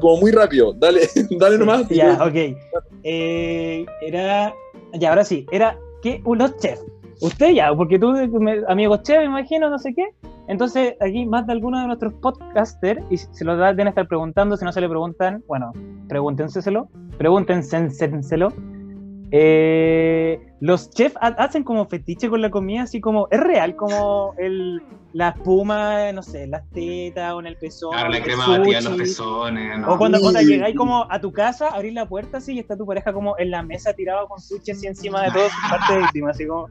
[0.00, 0.72] como muy rápido?
[0.72, 1.02] Dale,
[1.38, 1.86] dale nomás.
[1.90, 2.56] Ya, ok.
[3.02, 4.54] Eh, era,
[4.94, 6.82] ya, ahora sí, era que unos chefs.
[7.20, 8.14] Usted ya, porque tú,
[8.68, 10.06] amigos chef, me imagino, no sé qué.
[10.46, 14.64] Entonces, aquí más de algunos de nuestros podcasters, y se lo deben estar preguntando, si
[14.64, 15.72] no se le preguntan, bueno,
[16.08, 18.52] pregúntenselo, pregúntenselo
[19.30, 24.82] eh, los chefs hacen como fetiche con la comida, así como, es real como el,
[25.12, 27.92] la espuma, no sé, las tetas o en el pezón.
[27.92, 29.86] Claro, la crema batida en los pezones.
[29.86, 32.86] O cuando, cuando llegáis como a tu casa, abrir la puerta así y está tu
[32.86, 36.00] pareja como en la mesa tirado con sushi así encima de todo su parte de
[36.00, 36.66] víctima, así como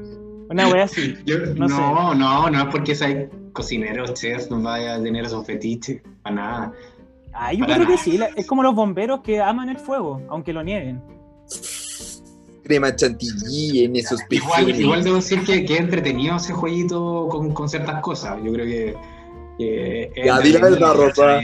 [0.49, 1.15] una wea así.
[1.55, 6.01] no, no, no, no, es porque hay cocineros, chefs, no vaya a tener esos fetiches,
[6.23, 6.73] para nada.
[7.33, 10.63] Ah, yo creo que sí, es como los bomberos que aman el fuego, aunque lo
[10.63, 11.16] nieguen
[12.67, 17.69] crema chantilly en esos igual, igual debo decir que, que entretenido ese jueguito con, con
[17.69, 18.37] ciertas cosas.
[18.43, 18.95] Yo creo que.
[19.57, 21.39] que ya, di la verdad, Rosa.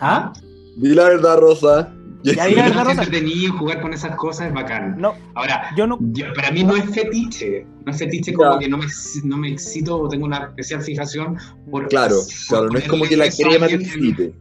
[0.00, 0.32] ¿Ah?
[0.76, 1.94] Di la verdad, Rosa.
[2.24, 3.02] Ya, di la verdad, Rosa.
[3.02, 4.96] entretenido jugar con esas cosas es bacán.
[4.98, 5.98] No, Ahora, yo no.
[6.34, 7.66] para mí no es fetiche.
[7.84, 8.86] No es fetiche como que no me,
[9.24, 11.36] no me excito o tengo una especial fijación
[11.70, 11.88] por.
[11.88, 12.16] Claro,
[12.48, 14.34] claro, no es como que la crema te excite.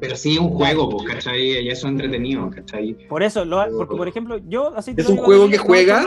[0.00, 1.64] Pero sí es un juego, pues, ¿cachai?
[1.64, 2.94] Ya es entretenido, ¿cachai?
[3.08, 3.44] Por eso,
[3.76, 6.06] porque por ejemplo, yo así ¿Es un juego que juega?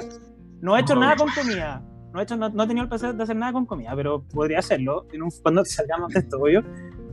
[0.62, 1.84] No he hecho nada con comida.
[2.14, 4.60] No he, hecho, no, he tenido el placer de hacer nada con comida, pero podría
[4.60, 6.64] hacerlo en un, cuando salgamos de esto, obvio.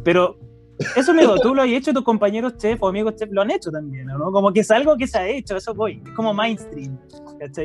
[0.02, 0.38] Pero
[0.96, 3.70] eso, amigo, tú lo has hecho, tus compañeros chef o amigos chef lo han hecho
[3.70, 4.30] también, ¿no?
[4.30, 6.00] Como que es algo que se ha hecho, eso voy.
[6.04, 6.96] Es como mainstream.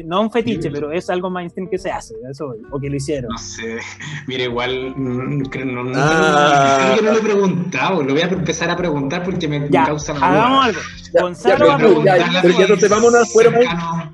[0.05, 2.57] No un fetiche, pero es algo mainstream que se hace, eso voy.
[2.71, 3.31] O que lo hicieron.
[3.31, 3.77] No sé.
[4.27, 6.95] Mira, igual, mm, creo, no, no, ah.
[7.01, 8.03] no lo he preguntado.
[8.03, 10.79] Lo voy a empezar a preguntar porque me, ya, causa Hagamos algo.
[11.19, 12.19] Gonzalo va a preguntar.
[12.41, 14.11] Pero ya no te vamos a fuero más.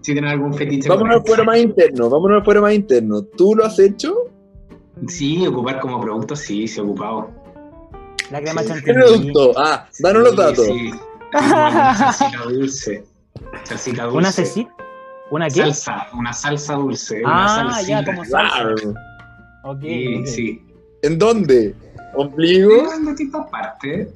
[0.00, 0.88] Si tienen algún fetiche.
[0.88, 2.08] Vámonos al fuero más interno.
[2.08, 3.22] Vámonos al fuero más interno.
[3.22, 4.14] ¿Tú lo has hecho?
[5.08, 7.30] Sí, ocupar como producto, sí, sí ocupado.
[8.30, 8.84] La crema chantilly.
[8.84, 9.52] ¿Qué producto?
[9.56, 10.66] Ah, danos los datos.
[10.66, 10.90] Sí.
[11.32, 13.04] Salsita dulce.
[13.64, 14.18] Salsita dulce.
[14.18, 14.74] ¿Una cecita?
[15.30, 15.60] ¿Una qué?
[15.60, 17.22] Salsa, una salsa dulce.
[17.26, 18.74] Ah, una ya, como salsa.
[19.64, 19.82] Ok.
[19.82, 20.62] Sí, sí.
[21.02, 21.74] ¿En dónde?
[22.14, 22.92] ¿Ombligo?
[22.92, 24.08] En distintas partes.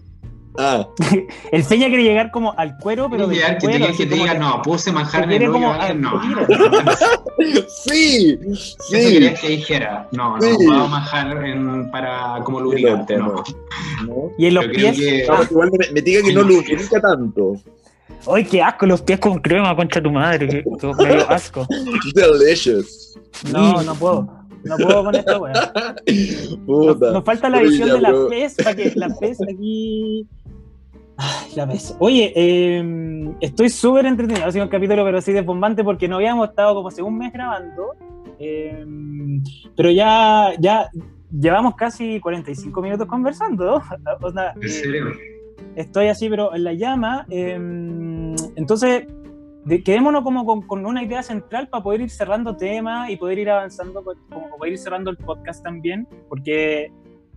[0.57, 0.87] Ah.
[1.53, 3.87] el Feña quiere llegar como al cuero, pero de que cuero.
[3.87, 6.23] Te, que te diga, no, puse manjar en el como no.
[7.69, 8.39] sí,
[8.89, 8.97] sí.
[8.97, 10.67] Eso querías que dijera, no, no, sí.
[10.67, 13.43] puedo manjar en, para, como lubricante, no.
[14.07, 14.31] no.
[14.39, 14.97] Y en los pies.
[14.97, 15.27] Que...
[15.29, 15.43] Ah.
[15.51, 17.57] igual me, me, diga que no lubrica tanto.
[18.27, 20.65] Ay, qué asco, los pies con crema, concha tu madre, que,
[20.99, 21.67] me dio asco.
[22.15, 23.19] Delicious.
[23.53, 24.45] No, no puedo.
[24.63, 25.55] No puedo con esto, weón.
[26.67, 30.27] Nos, nos, falta la visión de la pez para que la pez aquí
[31.57, 31.97] la vez.
[31.99, 34.47] Oye, eh, estoy súper entretenido.
[34.47, 37.33] Ha sido un capítulo, pero así desbombante porque no habíamos estado como hace un mes
[37.33, 37.95] grabando.
[38.39, 38.85] Eh,
[39.77, 40.89] pero ya, ya
[41.31, 43.83] llevamos casi 45 minutos conversando.
[44.21, 45.13] O sea, ¿En serio?
[45.77, 47.27] estoy así, pero en la llama.
[47.31, 47.55] Eh,
[48.57, 49.07] entonces,
[49.85, 53.51] quedémonos como con, con, una idea central para poder ir cerrando temas y poder ir
[53.51, 56.93] avanzando, como poder ir cerrando el podcast también, porque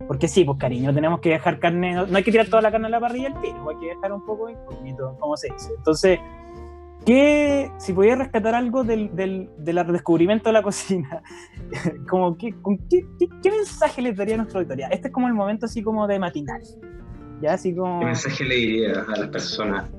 [0.06, 2.86] porque sí, pues cariño, tenemos que dejar carne, no, hay que tirar toda la carne
[2.86, 5.70] a la parrilla al tiro, hay que dejar un poco incógnito, como se dice.
[5.76, 6.18] Entonces,
[7.04, 11.22] ¿qué, si podías rescatar algo del, del, del descubrimiento de la cocina,
[12.08, 14.88] como que, con qué, qué, mensaje le daría a nuestra auditoría?
[14.88, 16.62] Este es como el momento así como de matinal.
[17.42, 17.54] ¿ya?
[17.54, 18.00] Así como...
[18.00, 19.90] ¿Qué mensaje le diría a las personas?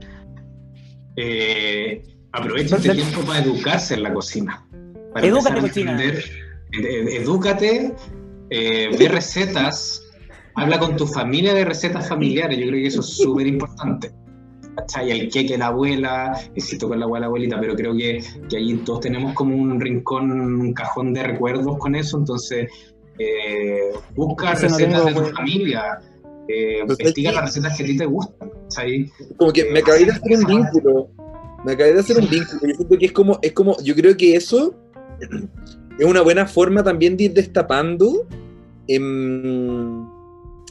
[1.16, 4.66] Eh, aprovecha este tiempo para educarse en la cocina.
[5.14, 6.02] Para Edúcate, cocina.
[6.72, 7.94] edúcate,
[8.50, 10.04] eh, ve recetas,
[10.56, 12.58] habla con tu familia de recetas familiares.
[12.58, 14.12] Yo creo que eso es súper importante.
[14.76, 15.12] ¿cachai?
[15.12, 19.02] El queque, la abuela, éxito con la abuela, abuelita, pero creo que, que ahí todos
[19.02, 22.70] tenemos como un rincón, un cajón de recuerdos con eso, entonces
[23.18, 26.00] eh, busca recetas de tu familia,
[26.48, 29.12] eh, investiga las recetas que a ti te gustan, ¿cachai?
[29.38, 31.10] Como que me acabé de hacer un vínculo,
[31.66, 34.16] me acabé de hacer un vínculo, yo siento que es como, es como, yo creo
[34.16, 34.76] que eso
[36.00, 38.26] es una buena forma también de ir destapando,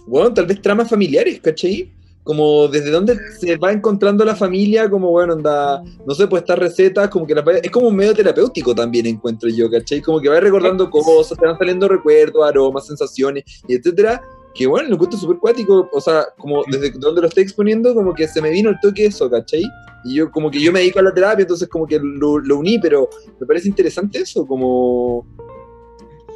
[0.06, 1.92] bueno, tal vez tramas familiares, ¿cachai?
[2.28, 6.58] como desde dónde se va encontrando la familia, como bueno, anda, no sé, pues estas
[6.58, 10.02] recetas, como que es como un medio terapéutico también encuentro yo, ¿cachai?
[10.02, 14.20] Como que va recordando cosas, te van saliendo recuerdos, aromas, sensaciones, y etcétera,
[14.58, 18.12] que bueno, lo encuentro súper cuático, o sea, como desde donde lo estoy exponiendo, como
[18.12, 19.62] que se me vino el toque eso, ¿cachai?
[20.04, 22.58] Y yo, como que yo me dedico a la terapia, entonces como que lo, lo
[22.58, 25.24] uní, pero me parece interesante eso, como...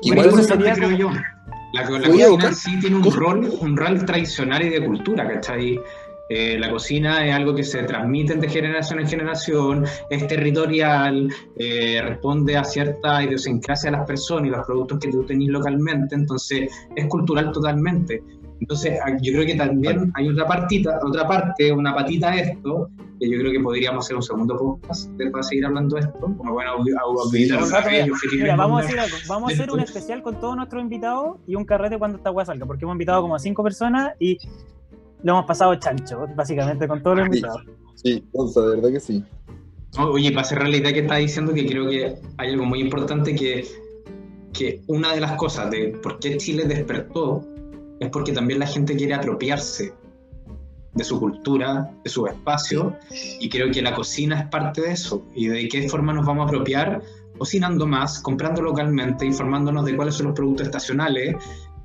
[0.02, 1.10] Igual eso sería, creo yo
[1.72, 5.80] la, cocina sí tiene un rol, un rol tradicional y de cultura, ¿cachai?
[6.34, 11.28] Eh, la cocina es algo que se transmite de generación en generación, es territorial,
[11.58, 16.14] eh, responde a cierta idiosincrasia de las personas y los productos que tú tenés localmente,
[16.14, 18.22] entonces es cultural totalmente.
[18.60, 22.88] Entonces, yo creo que también hay otra partita, otra parte, una patita de esto,
[23.20, 26.18] que yo creo que podríamos hacer un segundo podcast para seguir hablando de esto.
[26.18, 26.78] Como bueno,
[28.56, 31.98] vamos a hacer vamos a hacer un especial con todos nuestros invitados y un carrete
[31.98, 34.38] cuando esta hueá salga, porque hemos invitado como a cinco personas y
[35.22, 37.62] lo hemos pasado chancho, básicamente, con todos los invitados.
[37.94, 39.24] Sí, sí de verdad que sí.
[39.98, 43.34] Oye, para cerrar la idea que está diciendo, que creo que hay algo muy importante
[43.34, 43.66] que,
[44.52, 47.46] que una de las cosas de por qué Chile despertó
[48.00, 49.92] es porque también la gente quiere apropiarse
[50.94, 52.96] de su cultura, de su espacio,
[53.40, 55.22] y creo que la cocina es parte de eso.
[55.34, 57.02] ¿Y de qué forma nos vamos a apropiar?
[57.38, 61.36] Cocinando más, comprando localmente, informándonos de cuáles son los productos estacionales,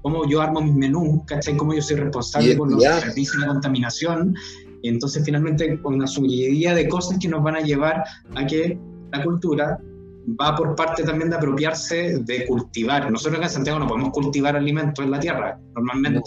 [0.07, 1.57] cómo yo armo mis menús, ¿cachai?
[1.57, 4.35] Cómo yo soy responsable los servicios de contaminación.
[4.81, 8.05] Y entonces finalmente con una subida de cosas que nos van a llevar
[8.35, 8.79] a que
[9.11, 9.77] la cultura
[10.39, 13.11] va por parte también de apropiarse de cultivar.
[13.11, 16.21] Nosotros en Santiago no podemos cultivar alimentos en la tierra, normalmente,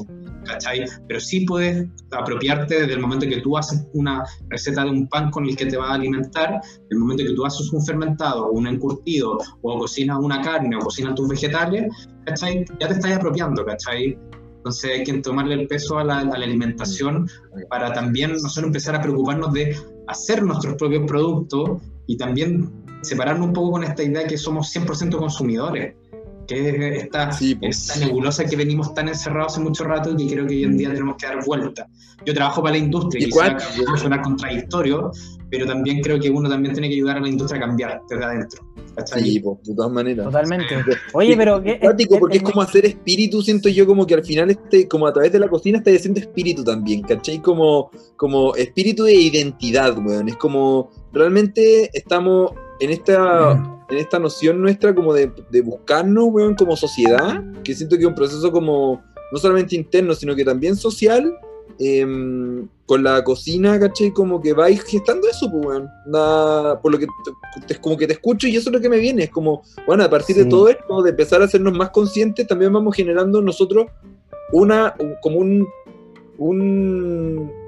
[0.53, 0.84] ¿cachai?
[1.07, 5.30] Pero sí puedes apropiarte desde el momento que tú haces una receta de un pan
[5.30, 8.53] con el que te va a alimentar, el momento que tú haces un fermentado o
[8.53, 11.92] un encurtido, o cocinas una carne, o cocinas tus vegetales,
[12.24, 12.64] ¿cachai?
[12.80, 14.18] Ya te estás apropiando, ¿cachai?
[14.57, 17.26] Entonces hay que tomarle el peso a la, a la, alimentación
[17.70, 19.74] para también nosotros empezar a preocuparnos de
[20.07, 22.70] hacer nuestros propios productos y también
[23.03, 25.94] separarnos un poco con esta idea que somos 100% consumidores,
[26.51, 27.30] que es esta,
[27.61, 30.76] esta, nebulosa que venimos tan encerrados hace mucho rato y que creo que hoy en
[30.76, 31.86] día tenemos que dar vuelta.
[32.26, 33.57] Yo trabajo para la industria, y puede
[33.96, 35.12] sonar contradictorio,
[35.48, 38.24] pero también creo que uno también tiene que ayudar a la industria a cambiar desde
[38.24, 38.66] adentro.
[39.07, 40.26] Sí, de todas maneras.
[40.26, 40.74] Totalmente.
[41.12, 41.78] Oye, pero es
[42.18, 45.30] porque es como hacer espíritu, siento yo como que al final este, como a través
[45.30, 47.40] de la cocina está diciendo espíritu también, ¿cachai?
[47.40, 50.28] Como, como espíritu de identidad, weón.
[50.28, 53.53] Es como realmente estamos en esta,
[53.91, 58.09] en esta noción nuestra como de, de buscarnos, weón, como sociedad, que siento que es
[58.09, 61.33] un proceso como no solamente interno, sino que también social,
[61.78, 64.12] em, con la cocina, ¿cachai?
[64.12, 65.89] Como que vais gestando eso, pues, weón.
[66.83, 67.07] por lo que
[67.66, 69.24] te, como que te escucho y eso es lo que me viene.
[69.24, 72.72] Es como, bueno, a partir de todo esto, de empezar a hacernos más conscientes, también
[72.72, 73.87] vamos generando nosotros
[74.53, 75.68] una, como un,
[76.39, 77.59] un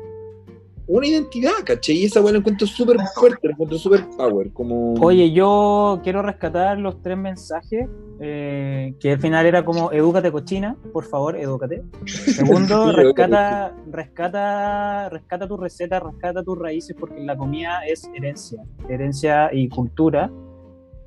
[0.87, 1.97] una identidad, ¿cachai?
[1.97, 4.53] Y esa weá la encuentro súper fuerte, la encuentro súper power.
[4.53, 4.95] Como...
[4.95, 7.89] Oye, yo quiero rescatar los tres mensajes,
[8.21, 11.83] eh, que al final era como, edúcate cochina, por favor, edúcate.
[12.07, 19.51] Segundo, rescata, rescata, rescata tu receta, rescata tus raíces, porque la comida es herencia, herencia
[19.53, 20.31] y cultura.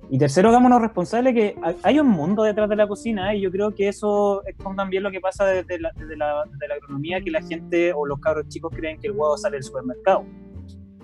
[0.09, 3.73] Y tercero, hagámonos responsables que hay un mundo detrás de la cocina y yo creo
[3.73, 7.91] que eso es también lo que pasa desde la, desde la agronomía, que la gente
[7.93, 10.25] o los cabros chicos creen que el huevo sale del supermercado.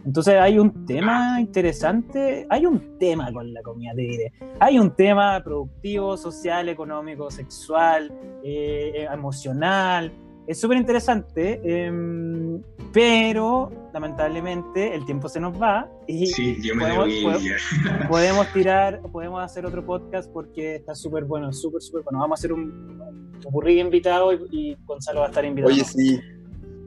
[0.06, 4.34] Entonces hay un tema interesante, hay un tema con la comida, te diré.
[4.60, 8.12] Hay un tema productivo, social, económico, sexual,
[8.44, 10.12] eh, emocional,
[10.48, 12.62] es súper interesante, em,
[12.92, 16.32] pero lamentablemente el tiempo se nos va y
[18.10, 22.20] podemos, tirar, podemos hacer otro podcast porque está súper bueno, súper, súper bueno.
[22.20, 25.74] Vamos a hacer un, un invitado y, Gonzalo va a estar invitado.
[25.74, 26.20] Oye, sí.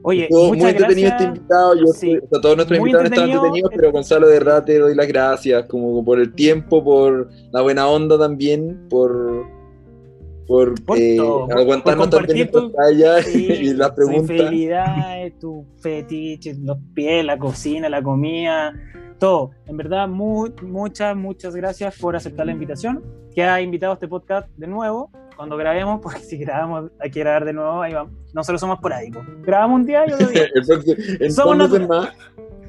[0.07, 1.11] Oye, muchas muy entretenido gracias.
[1.13, 1.75] este invitado.
[1.75, 2.17] Yo, Sí.
[2.17, 3.45] o sea, todos nuestros Muy invitados están entretenido.
[3.47, 7.61] entretenidos, pero Gonzalo, de verdad te doy las gracias, como por el tiempo, por la
[7.61, 9.47] buena onda también, por,
[10.47, 14.21] por, Por eh, por- aguantarnos por también nuestras tallas Sí, y las tus preguntas.
[14.29, 18.73] infidelidades, tus fetiches, los pies, la cocina, la comida,
[19.19, 19.51] todo.
[19.67, 23.03] En verdad, mu- muchas, muchas gracias por aceptar la invitación.
[23.33, 27.19] Que ha invitado a este podcast de nuevo cuando grabemos, porque si grabamos, hay que
[27.19, 28.13] grabar de nuevo, ahí vamos.
[28.33, 29.25] Nosotros somos porádicos.
[29.43, 30.43] Grabamos un día y otro día.
[31.29, 32.09] Somos más.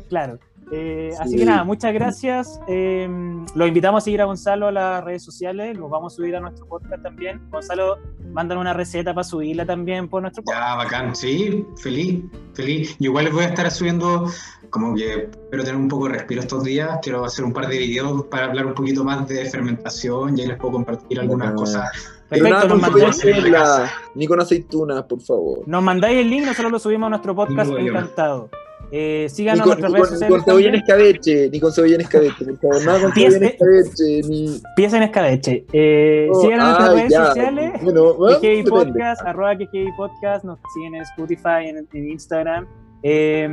[0.08, 0.38] Claro.
[0.72, 1.36] Eh, Así Sí.
[1.38, 2.60] que nada, muchas gracias.
[2.66, 3.08] Eh,
[3.54, 5.76] los invitamos a seguir a Gonzalo a las redes sociales.
[5.78, 7.40] Los vamos a subir a nuestro podcast también.
[7.50, 7.98] Gonzalo,
[8.32, 10.62] mandan una receta para subirla también por nuestro podcast.
[10.64, 12.96] Ya, bacán, sí, feliz, feliz.
[12.98, 14.26] Yo igual les voy a estar subiendo,
[14.70, 16.98] como que espero tener un poco de respiro estos días.
[17.00, 20.48] Quiero hacer un par de videos para hablar un poquito más de fermentación y ahí
[20.48, 21.88] les puedo compartir algunas cosas.
[22.28, 25.60] Perfecto, nada, nos mandáis, la ni con aceitunas, por favor.
[25.64, 27.70] nos mandáis el link, nosotros lo subimos a nuestro podcast.
[27.70, 28.50] Encantado.
[28.92, 30.30] Eh, Ni síganos con, en nuestras redes con- ni sociales.
[30.30, 32.84] con cebolla en escabeche, ni con cebolla en escabeche, por favor.
[32.86, 34.60] Nada con cebolla en escabeche, ni.
[34.76, 35.64] Piensa en escabeche.
[35.72, 37.26] Eh, Oh, síganos en nuestras ay, redes ya.
[37.26, 37.72] sociales.
[37.82, 38.70] Bueno, bueno, KGB depende.
[38.70, 42.66] Podcast, arroba KGB Podcast, nos siguen en Spotify, en, en Instagram.
[43.02, 43.48] Eh,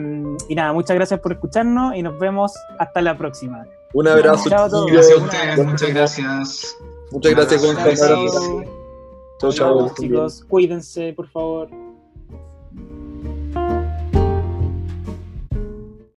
[0.49, 3.65] y nada, muchas gracias por escucharnos y nos vemos hasta la próxima.
[3.93, 4.49] Un abrazo.
[4.49, 4.91] Chao a todos.
[4.91, 5.63] Gracias a ustedes, abrazo.
[5.63, 6.77] muchas gracias.
[7.11, 8.63] Muchas gracias, Gonzalo.
[9.39, 9.91] Chao, chao.
[9.99, 11.82] chicos, cuídense, por favor.